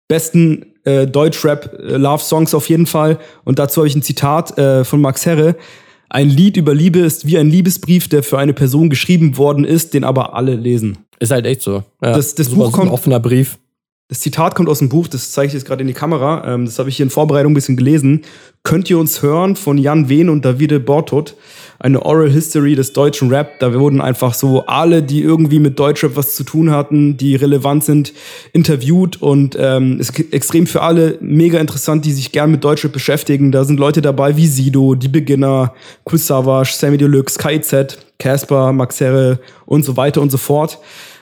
[0.09, 3.19] besten äh, Deutschrap-Love-Songs äh, auf jeden Fall.
[3.45, 5.57] Und dazu habe ich ein Zitat äh, von Max Herre.
[6.09, 9.95] Ein Lied über Liebe ist wie ein Liebesbrief, der für eine Person geschrieben worden ist,
[9.95, 10.99] den aber alle lesen.
[11.19, 11.83] Ist halt echt so.
[12.03, 12.13] Ja.
[12.13, 13.59] Das, das Buch kommt, ein offener Brief.
[14.09, 16.55] Das Zitat kommt aus dem Buch, das zeige ich jetzt gerade in die Kamera.
[16.55, 18.23] Ähm, das habe ich hier in Vorbereitung ein bisschen gelesen.
[18.63, 21.35] Könnt ihr uns hören von Jan Wehn und Davide Bortot?
[21.79, 23.59] Eine Oral History des deutschen Rap.
[23.61, 27.85] Da wurden einfach so alle, die irgendwie mit Deutschrap was zu tun hatten, die relevant
[27.85, 28.13] sind,
[28.53, 33.53] interviewt und ähm, ist extrem für alle mega interessant, die sich gern mit Deutschrap beschäftigen.
[33.53, 35.75] Da sind Leute dabei wie Sido, die Beginner,
[36.05, 40.79] Chris Savage, Sammy Deluxe, KIZ, Casper, Max Herre und so weiter und so fort.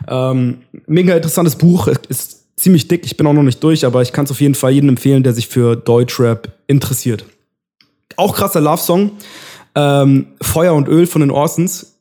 [0.08, 1.88] Ähm, mega interessantes Buch.
[2.08, 3.04] Ist ziemlich dick.
[3.04, 5.22] Ich bin auch noch nicht durch, aber ich kann es auf jeden Fall jedem empfehlen,
[5.22, 7.24] der sich für Deutschrap interessiert.
[8.16, 9.12] Auch krasser Love-Song.
[9.74, 11.98] Ähm, Feuer und Öl von den Orsons.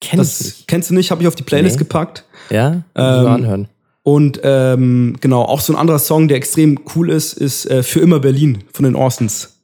[0.00, 1.78] Kenn das kennst du nicht, habe ich auf die Playlist nee.
[1.80, 2.24] gepackt.
[2.50, 3.68] Ja, ähm, anhören.
[4.02, 8.00] Und ähm, genau, auch so ein anderer Song, der extrem cool ist, ist äh, Für
[8.00, 9.54] immer Berlin von den Orsons.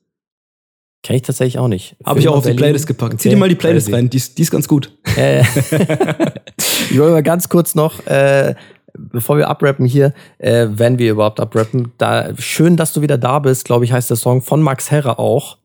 [1.04, 1.96] Kenn ich tatsächlich auch nicht.
[2.04, 2.56] Habe ich auch auf Berlin?
[2.56, 3.14] die Playlist gepackt.
[3.14, 3.22] Okay.
[3.22, 3.96] Zieh dir mal die Playlist Crazy.
[3.96, 4.96] rein, die ist, die ist ganz gut.
[5.16, 5.42] Äh,
[6.90, 8.54] ich wollte mal ganz kurz noch äh,
[8.94, 13.38] bevor wir abrappen hier, äh, wenn wir überhaupt abrappen, da schön, dass du wieder da
[13.38, 15.58] bist, glaube ich, heißt der Song von Max Herre auch.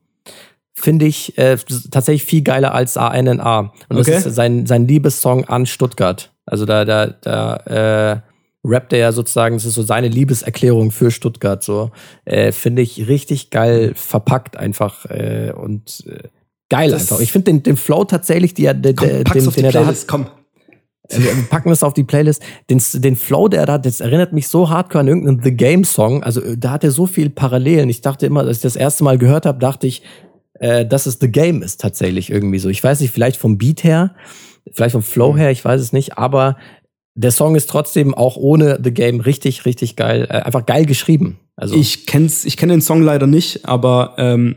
[0.80, 1.58] Finde ich äh,
[1.90, 3.74] tatsächlich viel geiler als ANNA.
[3.90, 4.12] Und okay.
[4.12, 6.32] das ist sein, sein Liebessong an Stuttgart.
[6.46, 8.22] Also da, da, da äh,
[8.64, 11.64] rappt er ja sozusagen, das ist so seine Liebeserklärung für Stuttgart.
[11.64, 11.90] So
[12.26, 16.28] äh, finde ich richtig geil verpackt einfach äh, und äh,
[16.70, 17.22] geil das einfach.
[17.22, 20.06] Ich finde den, den Flow tatsächlich, die, der, komm, den, den, den er da hat.
[20.08, 20.28] Komm.
[21.10, 22.44] Äh, wir packen das auf die Playlist.
[22.70, 25.84] Den, den Flow, der da hat, das erinnert mich so hardcore an irgendeinen The Game
[25.84, 26.24] Song.
[26.24, 27.90] Also äh, da hat er so viel Parallelen.
[27.90, 30.04] Ich dachte immer, als ich das erste Mal gehört habe, dachte ich,
[30.60, 32.70] äh, dass es The Game ist tatsächlich irgendwie so.
[32.70, 34.16] Ich weiß nicht, vielleicht vom Beat her,
[34.72, 36.58] vielleicht vom Flow her, ich weiß es nicht, aber
[37.16, 41.40] der Song ist trotzdem auch ohne The Game richtig, richtig geil, äh, einfach geil geschrieben.
[41.56, 44.56] Also ich kenn's, ich kenne den Song leider nicht, aber ähm,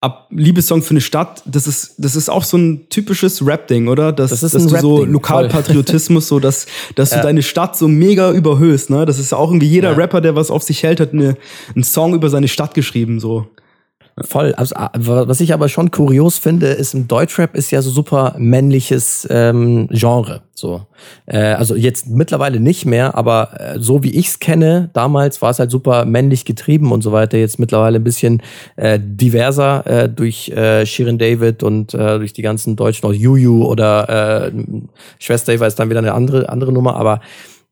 [0.00, 4.12] ab Liebessong für eine Stadt, das ist, das ist auch so ein typisches Rap-Ding, oder?
[4.12, 7.18] Das, das ist dass du so Lokalpatriotismus, so dass, dass ja.
[7.18, 9.04] du deine Stadt so mega überhöhst, ne?
[9.04, 9.96] Das ist auch irgendwie jeder ja.
[9.96, 11.36] Rapper, der was auf sich hält, hat eine,
[11.74, 13.46] einen Song über seine Stadt geschrieben, so.
[14.22, 14.52] Voll.
[14.54, 19.26] Also, was ich aber schon kurios finde, ist im Deutschrap ist ja so super männliches
[19.30, 20.42] ähm, Genre.
[20.52, 20.82] So,
[21.24, 25.58] äh, also jetzt mittlerweile nicht mehr, aber äh, so wie ich's kenne, damals war es
[25.58, 27.38] halt super männlich getrieben und so weiter.
[27.38, 28.42] Jetzt mittlerweile ein bisschen
[28.76, 33.64] äh, diverser äh, durch äh, Shirin David und äh, durch die ganzen Deutschen, auch Juju
[33.64, 34.52] oder äh,
[35.18, 36.96] Schwester Eva ist dann wieder eine andere andere Nummer.
[36.96, 37.20] Aber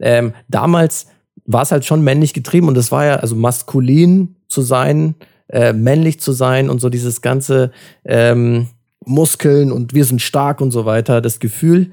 [0.01, 1.09] ähm, damals
[1.45, 5.15] war es halt schon männlich getrieben und es war ja also maskulin zu sein
[5.49, 7.71] äh, männlich zu sein und so dieses ganze
[8.05, 8.69] ähm,
[9.05, 11.91] Muskeln und wir sind stark und so weiter, das Gefühl,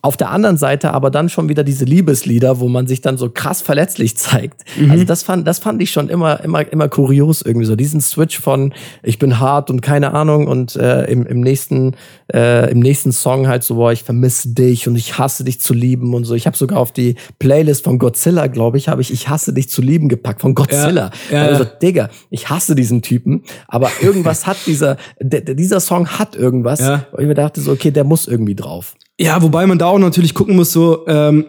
[0.00, 3.28] auf der anderen Seite aber dann schon wieder diese Liebeslieder, wo man sich dann so
[3.28, 4.62] krass verletzlich zeigt.
[4.76, 4.90] Mhm.
[4.90, 7.76] Also das fand, das fand ich schon immer, immer, immer kurios irgendwie so.
[7.76, 8.72] Diesen Switch von
[9.02, 11.94] ich bin hart und keine Ahnung und äh, im, im nächsten,
[12.32, 15.74] äh, im nächsten Song halt so, boah, ich vermisse dich und ich hasse dich zu
[15.74, 16.34] lieben und so.
[16.34, 19.68] Ich habe sogar auf die Playlist von Godzilla, glaube ich, habe ich ich hasse dich
[19.68, 21.10] zu lieben gepackt von Godzilla.
[21.30, 26.34] Ja, ja, also Digga, ich hasse diesen Typen, aber irgendwas hat dieser, dieser Song hat
[26.34, 26.80] irgendwas.
[26.80, 27.06] Ja.
[27.12, 28.96] Und ich mir dachte so, okay, der muss irgendwie drauf.
[29.22, 31.46] Ja, wobei man da auch natürlich gucken muss, so ähm,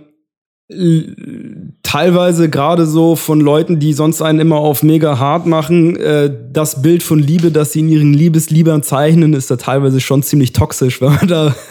[1.81, 6.83] teilweise gerade so von Leuten, die sonst einen immer auf mega hart machen, äh, das
[6.83, 11.01] Bild von Liebe, das sie in ihren Liebesliebern zeichnen, ist da teilweise schon ziemlich toxisch,
[11.01, 11.55] wenn man da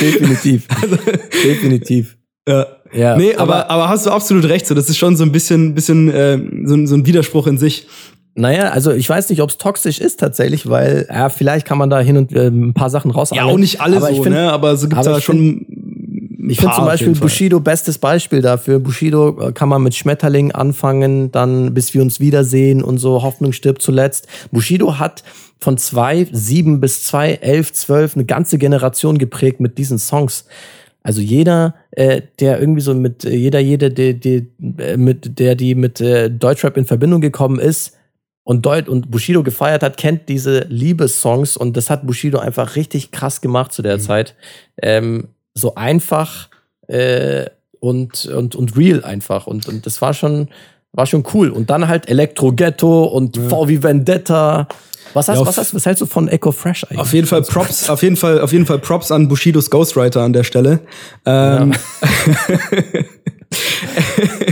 [0.00, 0.66] Definitiv.
[0.80, 0.96] Also,
[1.44, 2.16] Definitiv.
[2.48, 2.66] Ja.
[2.92, 4.66] Ja, nee, aber, aber, aber hast du absolut recht.
[4.66, 7.86] So, das ist schon so ein bisschen, bisschen äh, so, so ein Widerspruch in sich.
[8.40, 11.90] Naja, also ich weiß nicht, ob es toxisch ist tatsächlich, weil ja, vielleicht kann man
[11.90, 13.30] da hin und äh, ein paar Sachen raus.
[13.34, 14.50] Ja, auch nicht alle aber so, find, ne?
[14.50, 15.66] Aber so gibt da schon.
[16.48, 18.80] Ich finde zum Beispiel Bushido bestes Beispiel dafür.
[18.80, 23.22] Bushido äh, kann man mit Schmetterling anfangen, dann bis wir uns wiedersehen und so.
[23.22, 24.26] Hoffnung stirbt zuletzt.
[24.50, 25.22] Bushido hat
[25.58, 30.46] von zwei sieben bis zwei elf zwölf eine ganze Generation geprägt mit diesen Songs.
[31.02, 34.42] Also jeder, äh, der irgendwie so mit äh, jeder, jede, der, der,
[34.78, 37.96] äh, mit der die mit äh, Deutschrap in Verbindung gekommen ist,
[38.50, 43.12] und Deut und Bushido gefeiert hat, kennt diese Liebessongs und das hat Bushido einfach richtig
[43.12, 44.00] krass gemacht zu der mhm.
[44.00, 44.34] Zeit.
[44.82, 46.48] Ähm, so einfach
[46.88, 47.44] äh,
[47.78, 49.46] und, und, und real einfach.
[49.46, 50.48] Und, und das war schon,
[50.90, 51.50] war schon cool.
[51.50, 53.48] Und dann halt Elektro Ghetto und ja.
[53.48, 54.66] VW Vendetta.
[55.14, 56.98] Was, hast, ja, was, hast, was hältst du von Echo Fresh eigentlich?
[56.98, 60.32] Auf jeden Fall Props, auf jeden Fall, auf jeden Fall Props an Bushidos Ghostwriter an
[60.32, 60.80] der Stelle.
[61.24, 61.78] Ähm, ja.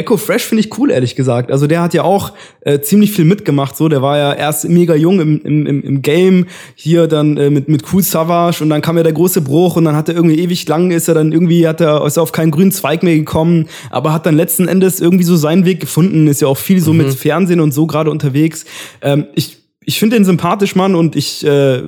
[0.00, 1.52] Echo Fresh finde ich cool, ehrlich gesagt.
[1.52, 2.32] Also der hat ja auch
[2.62, 3.76] äh, ziemlich viel mitgemacht.
[3.76, 7.68] So, der war ja erst mega jung im, im, im Game, hier dann äh, mit,
[7.68, 10.40] mit Cool Savage und dann kam ja der große Bruch und dann hat er irgendwie
[10.40, 13.16] ewig lang, ist er dann irgendwie, hat er, ist er auf keinen grünen Zweig mehr
[13.16, 16.80] gekommen, aber hat dann letzten Endes irgendwie so seinen Weg gefunden, ist ja auch viel
[16.80, 16.98] so mhm.
[16.98, 18.64] mit Fernsehen und so gerade unterwegs.
[19.02, 21.82] Ähm, ich ich finde den sympathisch, Mann, und ich, äh,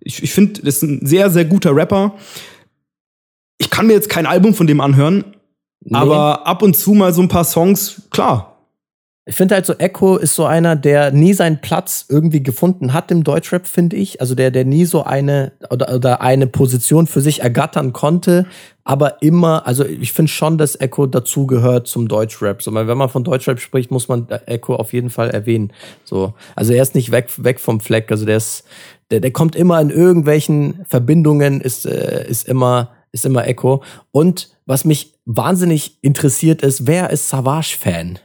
[0.00, 2.14] ich, ich finde, das ist ein sehr, sehr guter Rapper.
[3.58, 5.24] Ich kann mir jetzt kein Album von dem anhören,
[5.84, 5.96] Nee.
[5.96, 8.52] Aber ab und zu mal so ein paar Songs, klar.
[9.24, 13.12] Ich finde halt so, Echo ist so einer, der nie seinen Platz irgendwie gefunden hat
[13.12, 14.20] im Deutschrap, finde ich.
[14.20, 18.46] Also der, der nie so eine oder, oder eine Position für sich ergattern konnte,
[18.82, 22.62] aber immer, also ich finde schon, dass Echo dazugehört zum Deutschrap.
[22.62, 25.72] So, wenn man von Deutschrap spricht, muss man Echo auf jeden Fall erwähnen.
[26.02, 28.10] So, also er ist nicht weg, weg vom Fleck.
[28.10, 28.64] Also der ist,
[29.12, 33.84] der, der kommt immer in irgendwelchen Verbindungen, ist, äh, ist immer, ist immer Echo.
[34.10, 38.18] Und was mich wahnsinnig interessiert ist, wer ist Savage-Fan?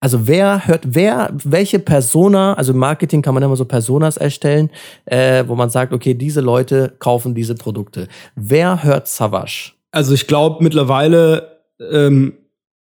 [0.00, 4.70] Also wer hört, wer, welche Persona, also im Marketing kann man immer so Personas erstellen,
[5.06, 8.08] äh, wo man sagt, okay, diese Leute kaufen diese Produkte.
[8.36, 9.72] Wer hört Savage?
[9.92, 12.34] Also ich glaube mittlerweile ähm,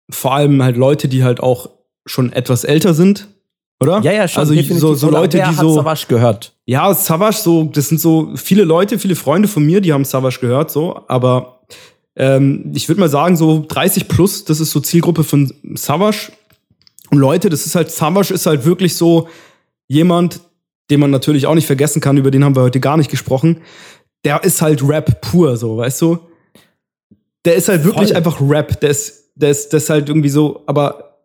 [0.08, 1.70] vor allem halt Leute, die halt auch
[2.06, 3.26] schon etwas älter sind,
[3.80, 4.00] oder?
[4.02, 4.40] Ja, ja, schon.
[4.40, 5.74] Also so, so Leute, die so.
[5.74, 6.52] Savage gehört.
[6.66, 10.38] Ja, Savage, so, das sind so viele Leute, viele Freunde von mir, die haben Savage
[10.40, 11.60] gehört, so, aber
[12.16, 16.32] ähm, ich würde mal sagen, so 30 plus, das ist so Zielgruppe von Savage.
[17.10, 19.28] Und Leute, das ist halt, Savage ist halt wirklich so
[19.86, 20.40] jemand,
[20.90, 23.58] den man natürlich auch nicht vergessen kann, über den haben wir heute gar nicht gesprochen.
[24.24, 26.18] Der ist halt Rap pur, so, weißt du?
[27.44, 28.16] Der ist halt wirklich Voll.
[28.16, 28.80] einfach Rap.
[28.80, 31.20] Der ist, der ist, der ist halt irgendwie so, aber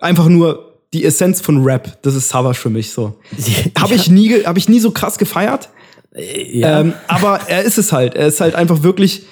[0.00, 2.02] einfach nur die Essenz von Rap.
[2.02, 3.18] Das ist Savage für mich so.
[3.36, 3.82] Ja.
[3.82, 5.68] Habe ich nie, habe ich nie so krass gefeiert.
[6.14, 6.80] Ja.
[6.80, 8.14] Ähm, aber er ist es halt.
[8.14, 9.26] Er ist halt einfach wirklich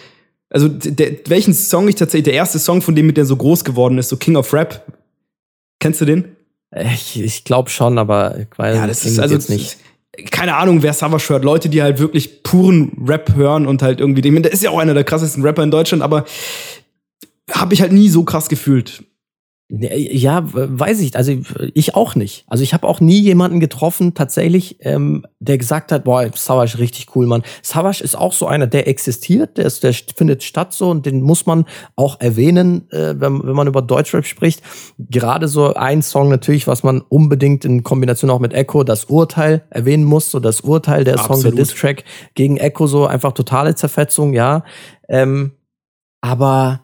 [0.55, 3.65] also der, welchen Song ich tatsächlich, der erste Song von dem, mit der so groß
[3.65, 4.87] geworden ist, so King of Rap.
[5.81, 6.37] Kennst du den?
[6.95, 9.79] Ich, ich glaube schon, aber ich weiß ja, das ist also jetzt nicht.
[10.31, 11.45] Keine Ahnung, wer Savage hört.
[11.45, 14.71] Leute, die halt wirklich puren Rap hören und halt irgendwie, ich meine, der ist ja
[14.71, 16.25] auch einer der krassesten Rapper in Deutschland, aber
[17.51, 19.03] habe ich halt nie so krass gefühlt.
[19.71, 21.17] Ja, weiß ich.
[21.17, 21.33] Also
[21.73, 22.45] ich auch nicht.
[22.49, 27.17] Also ich habe auch nie jemanden getroffen, tatsächlich, ähm, der gesagt hat, boah, Savage richtig
[27.17, 27.43] cool, Mann.
[27.63, 31.23] Savage ist auch so einer, der existiert, der, ist, der findet statt so und den
[31.23, 31.65] muss man
[31.97, 34.63] auch erwähnen, äh, wenn, wenn man über Deutschrap spricht.
[34.99, 39.65] Gerade so ein Song natürlich, was man unbedingt in Kombination auch mit Echo, das Urteil
[39.71, 40.31] erwähnen muss.
[40.31, 41.43] So das Urteil, der Absolut.
[41.43, 42.05] Song, der Diss-Track
[42.35, 44.63] gegen Echo, so einfach totale Zerfetzung, ja.
[45.09, 45.53] Ähm,
[46.21, 46.84] aber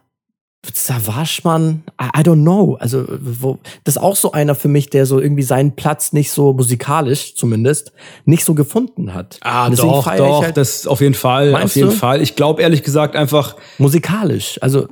[0.73, 2.77] Savage, man, I, I, don't know.
[2.79, 6.31] Also, wo, das ist auch so einer für mich, der so irgendwie seinen Platz nicht
[6.31, 7.93] so musikalisch zumindest
[8.27, 9.39] nicht so gefunden hat.
[9.41, 11.97] Ah, doch, doch, halt, das auf jeden Fall, auf jeden du?
[11.97, 12.21] Fall.
[12.21, 14.59] Ich glaube ehrlich gesagt einfach musikalisch.
[14.61, 14.89] Also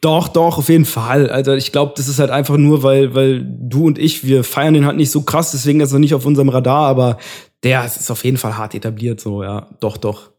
[0.00, 1.28] doch, doch, auf jeden Fall.
[1.28, 4.74] Also ich glaube, das ist halt einfach nur, weil, weil du und ich, wir feiern
[4.74, 7.18] den halt nicht so krass, deswegen ist er nicht auf unserem Radar, aber
[7.64, 9.68] der ist auf jeden Fall hart etabliert, so, ja.
[9.80, 10.30] Doch, doch.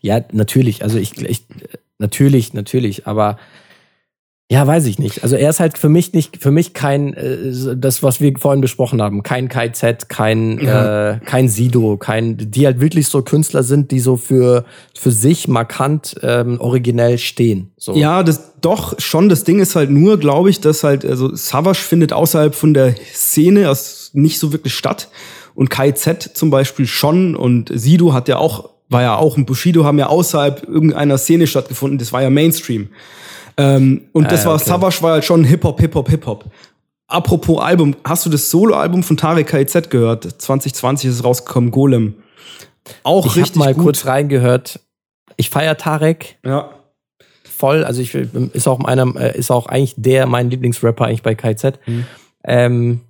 [0.00, 0.82] Ja, natürlich.
[0.82, 1.46] Also ich, ich
[1.98, 3.38] natürlich, natürlich, aber
[4.52, 5.22] ja, weiß ich nicht.
[5.22, 8.60] Also er ist halt für mich nicht, für mich kein, äh, das, was wir vorhin
[8.60, 11.12] besprochen haben, kein KZ, kein, ja.
[11.12, 14.64] äh, kein Sido, kein, die halt wirklich so Künstler sind, die so für,
[14.98, 17.70] für sich markant ähm, originell stehen.
[17.76, 17.94] So.
[17.94, 19.28] Ja, das doch schon.
[19.28, 22.96] Das Ding ist halt nur, glaube ich, dass halt, also Savage findet außerhalb von der
[23.14, 23.72] Szene
[24.14, 25.10] nicht so wirklich statt.
[25.54, 27.36] Und KZ zum Beispiel schon.
[27.36, 31.46] Und Sido hat ja auch, war ja auch, und Bushido haben ja außerhalb irgendeiner Szene
[31.46, 31.98] stattgefunden.
[31.98, 32.88] Das war ja Mainstream.
[33.60, 34.64] Ähm, und das ah, war, okay.
[34.64, 36.44] Savage war halt schon Hip-Hop, Hip-Hop, Hip-Hop.
[37.06, 40.24] Apropos Album, hast du das Solo-Album von Tarek KZ gehört?
[40.24, 42.14] 2020 ist es rausgekommen, Golem.
[43.02, 43.84] Auch ich richtig mal gut.
[43.84, 44.80] kurz reingehört.
[45.36, 46.38] Ich feiere Tarek.
[46.44, 46.70] Ja.
[47.44, 51.34] Voll, also ich ist auch einer, äh, ist auch eigentlich der mein Lieblingsrapper eigentlich bei
[51.34, 51.78] KZ.
[51.86, 52.06] Mhm.
[52.44, 53.00] Ähm,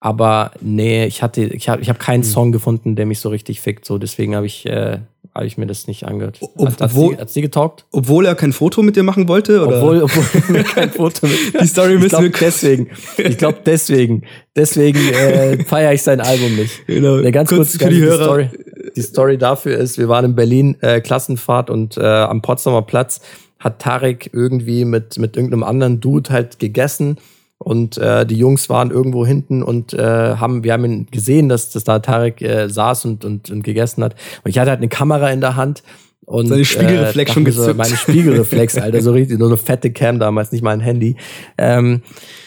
[0.00, 2.24] aber nee, ich hatte, ich habe ich hab keinen mhm.
[2.24, 3.84] Song gefunden, der mich so richtig fickt.
[3.84, 5.00] So, deswegen habe ich, äh,
[5.34, 6.38] hab ich mir das nicht angehört.
[6.40, 7.84] Ob, hat, obwohl, sie, getaugt?
[7.92, 9.64] Obwohl er kein Foto mit dir machen wollte?
[9.64, 9.76] Oder?
[9.76, 12.90] Obwohl, obwohl er kein Foto mit Die Story müssen glaub, wir deswegen.
[13.16, 14.22] Ich glaube deswegen.
[14.56, 16.86] Deswegen äh, feiere ich sein Album nicht.
[16.86, 17.18] Genau.
[17.18, 18.24] Der ganz kurz, kurz für die, die Hörer.
[18.24, 18.48] Story,
[18.96, 23.20] die Story dafür ist, wir waren in Berlin äh, Klassenfahrt und äh, am Potsdamer Platz
[23.58, 27.18] hat Tarek irgendwie mit, mit irgendeinem anderen Dude halt gegessen
[27.62, 31.70] und äh, die Jungs waren irgendwo hinten und äh, haben, wir haben ihn gesehen, dass,
[31.70, 34.14] dass da Tarek äh, saß und, und, und gegessen hat.
[34.42, 35.82] Und ich hatte halt eine Kamera in der Hand.
[36.24, 37.66] Und, Seine Spiegelreflex äh, schon gezückt.
[37.66, 41.16] So, meine Spiegelreflex, Alter, so richtig, so eine fette Cam damals, nicht mal ein Handy.
[41.58, 42.00] Ähm,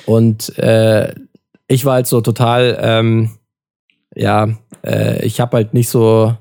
[0.08, 1.14] und äh,
[1.68, 3.30] ich war halt so total, ähm,
[4.16, 4.50] ja,
[4.84, 6.36] äh, ich habe halt nicht so,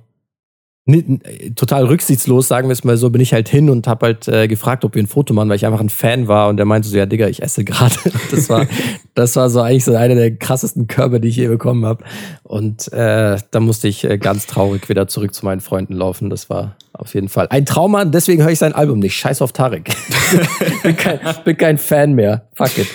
[1.54, 4.48] total rücksichtslos, sagen wir es mal so, bin ich halt hin und habe halt äh,
[4.48, 6.88] gefragt, ob wir ein Foto machen, weil ich einfach ein Fan war und der meinte
[6.88, 7.94] so, ja Digga, ich esse gerade.
[8.32, 8.66] Das war,
[9.14, 12.02] das war so eigentlich so einer der krassesten Körper, die ich je bekommen habe.
[12.42, 16.30] Und äh, da musste ich äh, ganz traurig wieder zurück zu meinen Freunden laufen.
[16.30, 19.14] Das war auf jeden Fall ein Trauma, deswegen höre ich sein Album nicht.
[19.14, 19.90] Scheiß auf Tarek.
[20.82, 22.48] bin, kein, bin kein Fan mehr.
[22.54, 22.88] Fuck it.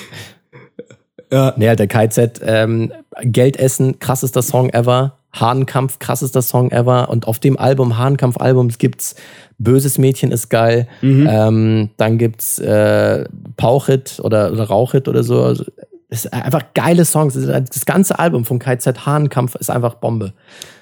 [1.31, 1.53] Ja.
[1.55, 7.09] Nee, halt der KZ, ähm, Geld essen, krassester Song ever Hahnkampf, krassester Song ever.
[7.09, 9.15] Und auf dem Album, Hahnkampf-Album, gibt's
[9.59, 10.87] Böses Mädchen ist geil.
[11.01, 11.27] Mhm.
[11.29, 13.25] Ähm, dann gibt's äh,
[13.55, 15.43] Pauchit oder, oder Rauchit oder so.
[15.43, 15.65] Also,
[16.09, 17.33] das ist einfach geile Songs.
[17.33, 20.33] Das ganze Album von KZ Hahnkampf ist einfach Bombe.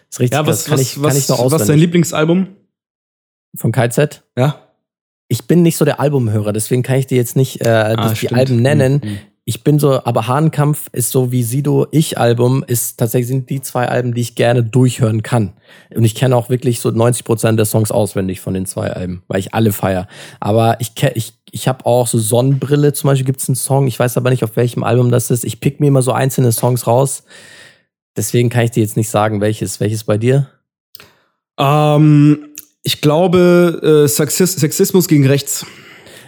[0.10, 2.48] ist richtig ja, was, kann was, ich, was, kann ich noch was ist dein Lieblingsalbum?
[3.56, 4.24] Von KZ?
[4.38, 4.62] Ja.
[5.28, 8.32] Ich bin nicht so der Albumhörer, deswegen kann ich dir jetzt nicht äh, ah, die
[8.32, 9.02] Alben nennen.
[9.04, 9.18] Mhm
[9.48, 13.62] ich bin so, aber Hahnkampf ist so wie Sido Ich Album ist tatsächlich sind die
[13.62, 15.54] zwei Alben, die ich gerne durchhören kann.
[15.94, 19.22] Und ich kenne auch wirklich so 90 Prozent der Songs auswendig von den zwei Alben,
[19.28, 20.08] weil ich alle feier.
[20.40, 23.86] Aber ich ich ich habe auch so Sonnenbrille zum Beispiel gibt's einen Song.
[23.86, 25.46] Ich weiß aber nicht auf welchem Album das ist.
[25.46, 27.24] Ich pick mir immer so einzelne Songs raus.
[28.18, 29.80] Deswegen kann ich dir jetzt nicht sagen, welches.
[29.80, 30.48] Welches bei dir?
[31.60, 32.48] Ähm,
[32.82, 35.68] ich glaube äh, Sexismus gegen Rechts.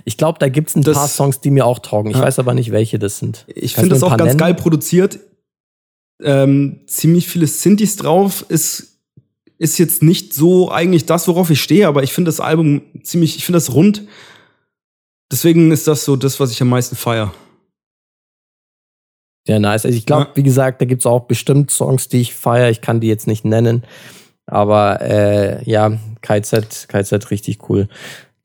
[0.08, 2.12] Ich glaube, da gibt's ein das, paar Songs, die mir auch taugen.
[2.12, 2.24] Ich ja.
[2.24, 3.44] weiß aber nicht, welche das sind.
[3.54, 4.38] Ich finde das auch ganz nennen?
[4.38, 5.20] geil produziert.
[6.24, 8.46] Ähm, ziemlich viele Synthes drauf.
[8.48, 9.02] Ist,
[9.58, 13.36] ist jetzt nicht so eigentlich das, worauf ich stehe, aber ich finde das Album ziemlich,
[13.36, 14.08] ich finde das rund.
[15.30, 17.34] Deswegen ist das so das, was ich am meisten feier.
[19.46, 19.84] Ja, nice.
[19.86, 20.36] Also ich glaube, ja.
[20.36, 22.70] wie gesagt, da gibt's auch bestimmt Songs, die ich feier.
[22.70, 23.84] Ich kann die jetzt nicht nennen.
[24.46, 27.90] Aber äh, ja, KZ, KZ richtig cool.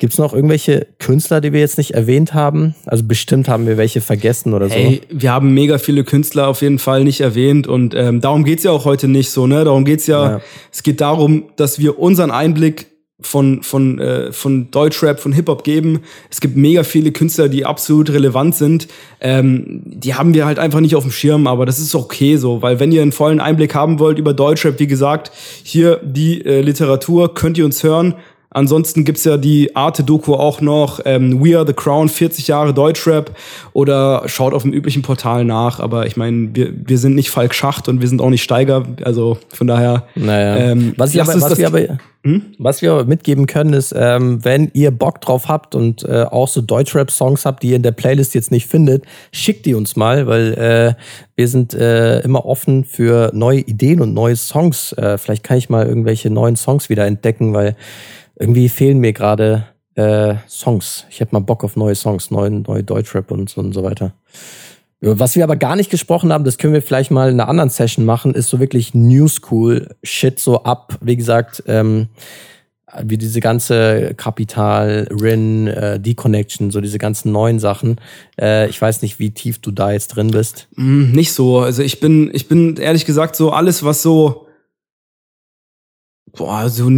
[0.03, 2.75] Gibt es noch irgendwelche Künstler, die wir jetzt nicht erwähnt haben?
[2.87, 4.75] Also bestimmt haben wir welche vergessen oder so.
[4.75, 8.65] Hey, wir haben mega viele Künstler auf jeden Fall nicht erwähnt und ähm, darum geht's
[8.65, 9.47] ja auch heute nicht so.
[9.47, 9.63] Ne?
[9.63, 10.41] Darum geht's ja, ja.
[10.73, 12.89] es geht darum, dass wir unseren Einblick
[13.21, 16.01] von, von, äh, von Deutschrap, von Hip-Hop geben.
[16.31, 18.89] Es gibt mega viele Künstler, die absolut relevant sind.
[19.21, 22.61] Ähm, die haben wir halt einfach nicht auf dem Schirm, aber das ist okay so,
[22.61, 25.31] weil wenn ihr einen vollen Einblick haben wollt über Deutschrap, wie gesagt,
[25.63, 28.17] hier die äh, Literatur könnt ihr uns hören
[28.55, 33.37] Ansonsten gibt's ja die Arte-Doku auch noch, ähm, We Are the Crown, 40 Jahre Deutschrap.
[33.73, 35.81] Oder schaut auf dem üblichen Portal nach.
[35.81, 38.85] Aber ich meine, wir, wir sind nicht Falk Schacht und wir sind auch nicht Steiger.
[39.05, 40.07] Also von daher.
[40.15, 40.57] Naja.
[40.57, 42.55] Ähm, was, ich aber, was wir aber hm?
[42.59, 46.61] Was wir mitgeben können, ist, ähm, wenn ihr Bock drauf habt und äh, auch so
[46.61, 50.55] Deutschrap-Songs habt, die ihr in der Playlist jetzt nicht findet, schickt die uns mal, weil
[50.55, 50.95] äh,
[51.35, 54.93] wir sind äh, immer offen für neue Ideen und neue Songs.
[54.93, 57.75] Äh, vielleicht kann ich mal irgendwelche neuen Songs wieder entdecken, weil
[58.39, 61.07] irgendwie fehlen mir gerade äh, Songs.
[61.11, 64.15] Ich hätte mal Bock auf neue Songs, neuen, neue Deutschrap und so, und so weiter.
[65.05, 67.71] Was wir aber gar nicht gesprochen haben, das können wir vielleicht mal in einer anderen
[67.71, 72.07] Session machen, ist so wirklich New School Shit so ab, wie gesagt, ähm,
[73.03, 78.01] wie diese ganze Kapital, Rin, äh, D-Connection, so diese ganzen neuen Sachen.
[78.41, 80.69] Äh, ich weiß nicht, wie tief du da jetzt drin bist.
[80.77, 81.61] Mm, nicht so.
[81.61, 84.47] Also ich bin, ich bin ehrlich gesagt so alles, was so,
[86.33, 86.91] boah, so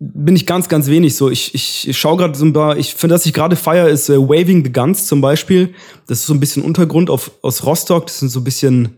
[0.00, 1.28] bin ich ganz, ganz wenig so.
[1.28, 4.08] Ich, ich, ich schaue gerade so ein paar, ich finde, dass ich gerade feier, ist
[4.08, 5.74] äh, Waving the Guns zum Beispiel.
[6.06, 8.06] Das ist so ein bisschen Untergrund auf, aus Rostock.
[8.06, 8.96] Das sind so ein bisschen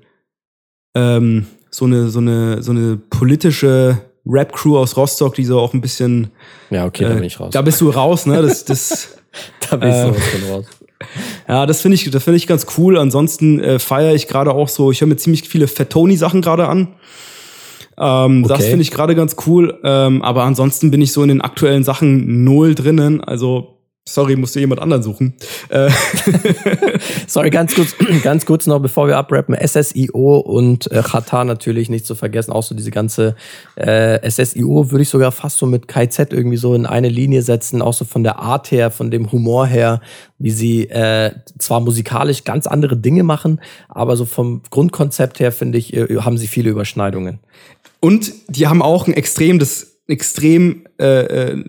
[0.95, 5.81] ähm, so eine, so eine, so eine politische Rap-Crew aus Rostock, die so auch ein
[5.81, 6.31] bisschen.
[6.69, 7.51] Ja, okay, da bin ich raus.
[7.53, 8.43] Da bist du raus, ne?
[8.43, 9.17] Das, das,
[9.71, 10.67] da bist äh, du raus.
[11.49, 12.99] Ja, das finde ich, das finde ich ganz cool.
[12.99, 16.89] Ansonsten äh, feiere ich gerade auch so, ich höre mir ziemlich viele Fettoni-Sachen gerade an.
[18.01, 18.55] Ähm, okay.
[18.55, 19.79] Das finde ich gerade ganz cool.
[19.85, 23.23] Ähm, aber ansonsten bin ich so in den aktuellen Sachen null drinnen.
[23.23, 25.35] Also Sorry, musste jemand anderen suchen.
[25.69, 25.89] Äh.
[27.29, 27.95] Sorry, ganz kurz,
[28.25, 29.55] ganz kurz noch, bevor wir abrappen.
[29.55, 31.03] SSIO und äh,
[31.45, 32.51] natürlich nicht zu vergessen.
[32.51, 33.37] Auch so diese ganze
[33.77, 37.83] äh, SSIO würde ich sogar fast so mit KZ irgendwie so in eine Linie setzen.
[37.83, 40.01] Auch so von der Art her, von dem Humor her,
[40.39, 45.79] wie sie äh, zwar musikalisch ganz andere Dinge machen, aber so vom Grundkonzept her, finde
[45.79, 47.39] ich, äh, haben sie viele Überschneidungen.
[48.01, 51.65] Und die haben auch ein extrem, das extrem äh, äh,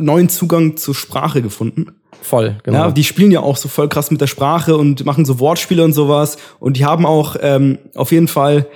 [0.00, 1.92] neuen Zugang zur Sprache gefunden.
[2.22, 2.78] Voll, genau.
[2.78, 5.82] Ja, die spielen ja auch so voll krass mit der Sprache und machen so Wortspiele
[5.84, 6.36] und sowas.
[6.60, 8.68] Und die haben auch ähm, auf jeden Fall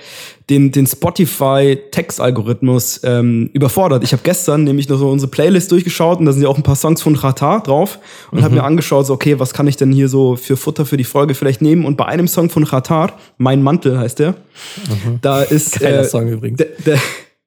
[0.49, 4.03] den, den Spotify-Text-Algorithmus ähm, überfordert.
[4.03, 6.63] Ich habe gestern nämlich noch so unsere Playlist durchgeschaut und da sind ja auch ein
[6.63, 7.99] paar Songs von Rata drauf
[8.31, 8.43] und mhm.
[8.43, 11.05] habe mir angeschaut, so, okay, was kann ich denn hier so für Futter für die
[11.05, 11.85] Folge vielleicht nehmen?
[11.85, 15.19] Und bei einem Song von Rata, Mein Mantel heißt der, mhm.
[15.21, 16.57] da ist Geiler äh, Song übrigens.
[16.57, 16.99] Der, der,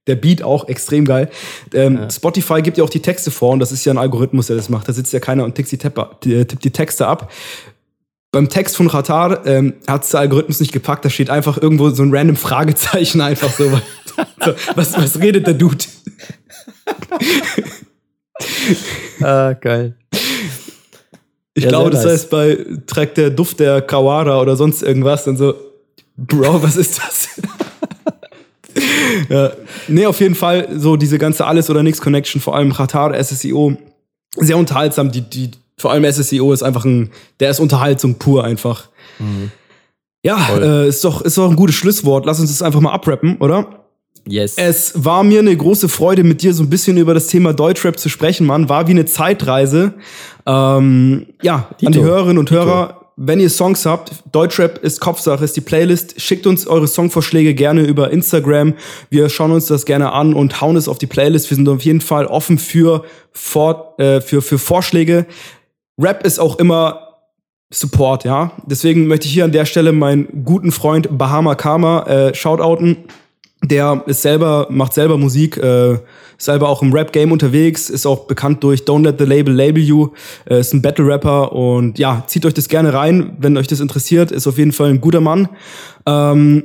[0.07, 1.30] der Beat auch extrem geil.
[1.74, 2.11] Ähm, ja.
[2.11, 4.68] Spotify gibt ja auch die Texte vor und das ist ja ein Algorithmus, der das
[4.68, 4.88] macht.
[4.88, 5.72] Da sitzt ja keiner und tippt
[6.24, 7.30] die, tippt die Texte ab.
[8.32, 12.03] Beim Text von Ratar ähm, hat der Algorithmus nicht gepackt, da steht einfach irgendwo so
[12.03, 13.68] ein random Fragezeichen einfach so.
[14.44, 15.84] so was, was redet der Dude?
[19.20, 19.96] ah, geil.
[21.55, 22.12] Ich ja, glaube, das nice.
[22.12, 25.55] heißt bei trägt der Duft der Kawara oder sonst irgendwas und so,
[26.16, 27.40] Bro, was ist das?
[29.29, 29.53] ja.
[29.89, 33.77] Nee, auf jeden Fall so diese ganze Alles- oder Nix-Connection, vor allem Qatar, SSIO,
[34.37, 35.11] sehr unterhaltsam.
[35.11, 37.11] Die, die, vor allem SSIO ist einfach ein,
[37.41, 38.89] der ist Unterhaltung pur einfach.
[39.18, 39.51] Mhm.
[40.23, 42.27] Ja, äh, ist, doch, ist doch ein gutes Schlusswort.
[42.27, 43.81] Lass uns das einfach mal abrappen, oder?
[44.27, 44.55] Yes.
[44.59, 47.99] Es war mir eine große Freude, mit dir so ein bisschen über das Thema Deutschrap
[47.99, 48.68] zu sprechen, Mann.
[48.68, 49.95] War wie eine Zeitreise.
[50.47, 51.87] Ähm, ja, Dito.
[51.87, 52.61] an die Hörerinnen und Dito.
[53.23, 56.18] Wenn ihr Songs habt, Deutschrap ist Kopfsache, ist die Playlist.
[56.18, 58.73] Schickt uns eure Songvorschläge gerne über Instagram.
[59.11, 61.51] Wir schauen uns das gerne an und hauen es auf die Playlist.
[61.51, 65.27] Wir sind auf jeden Fall offen für, for, äh, für, für Vorschläge.
[66.01, 67.18] Rap ist auch immer
[67.68, 68.53] Support, ja.
[68.64, 73.05] Deswegen möchte ich hier an der Stelle meinen guten Freund Bahama Karma äh, shoutouten.
[73.62, 76.00] Der ist selber, macht selber Musik, äh, ist
[76.38, 80.08] selber auch im Rap-Game unterwegs, ist auch bekannt durch Don't Let the Label Label You,
[80.48, 84.32] äh, ist ein Battle-Rapper und ja, zieht euch das gerne rein, wenn euch das interessiert,
[84.32, 85.48] ist auf jeden Fall ein guter Mann.
[86.06, 86.64] Ähm,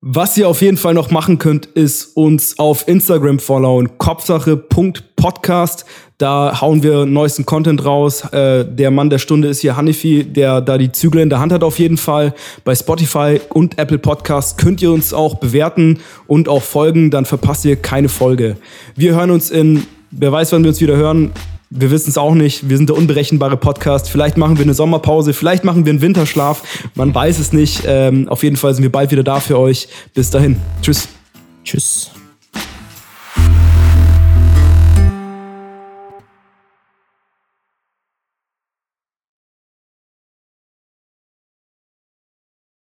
[0.00, 5.84] was ihr auf jeden Fall noch machen könnt, ist uns auf Instagram followen, kopfsache.podcast.
[6.18, 8.22] Da hauen wir neuesten Content raus.
[8.32, 11.52] Äh, der Mann der Stunde ist hier Hanifi, der da die Zügel in der Hand
[11.52, 12.32] hat auf jeden Fall.
[12.62, 17.64] Bei Spotify und Apple Podcast könnt ihr uns auch bewerten und auch folgen, dann verpasst
[17.64, 18.56] ihr keine Folge.
[18.94, 19.82] Wir hören uns in,
[20.12, 21.32] wer weiß, wann wir uns wieder hören.
[21.70, 22.68] Wir wissen es auch nicht.
[22.68, 24.08] Wir sind der unberechenbare Podcast.
[24.08, 26.62] Vielleicht machen wir eine Sommerpause, vielleicht machen wir einen Winterschlaf.
[26.94, 27.82] Man weiß es nicht.
[27.86, 29.88] Ähm, auf jeden Fall sind wir bald wieder da für euch.
[30.14, 30.56] Bis dahin.
[30.82, 31.08] Tschüss.
[31.64, 32.10] Tschüss.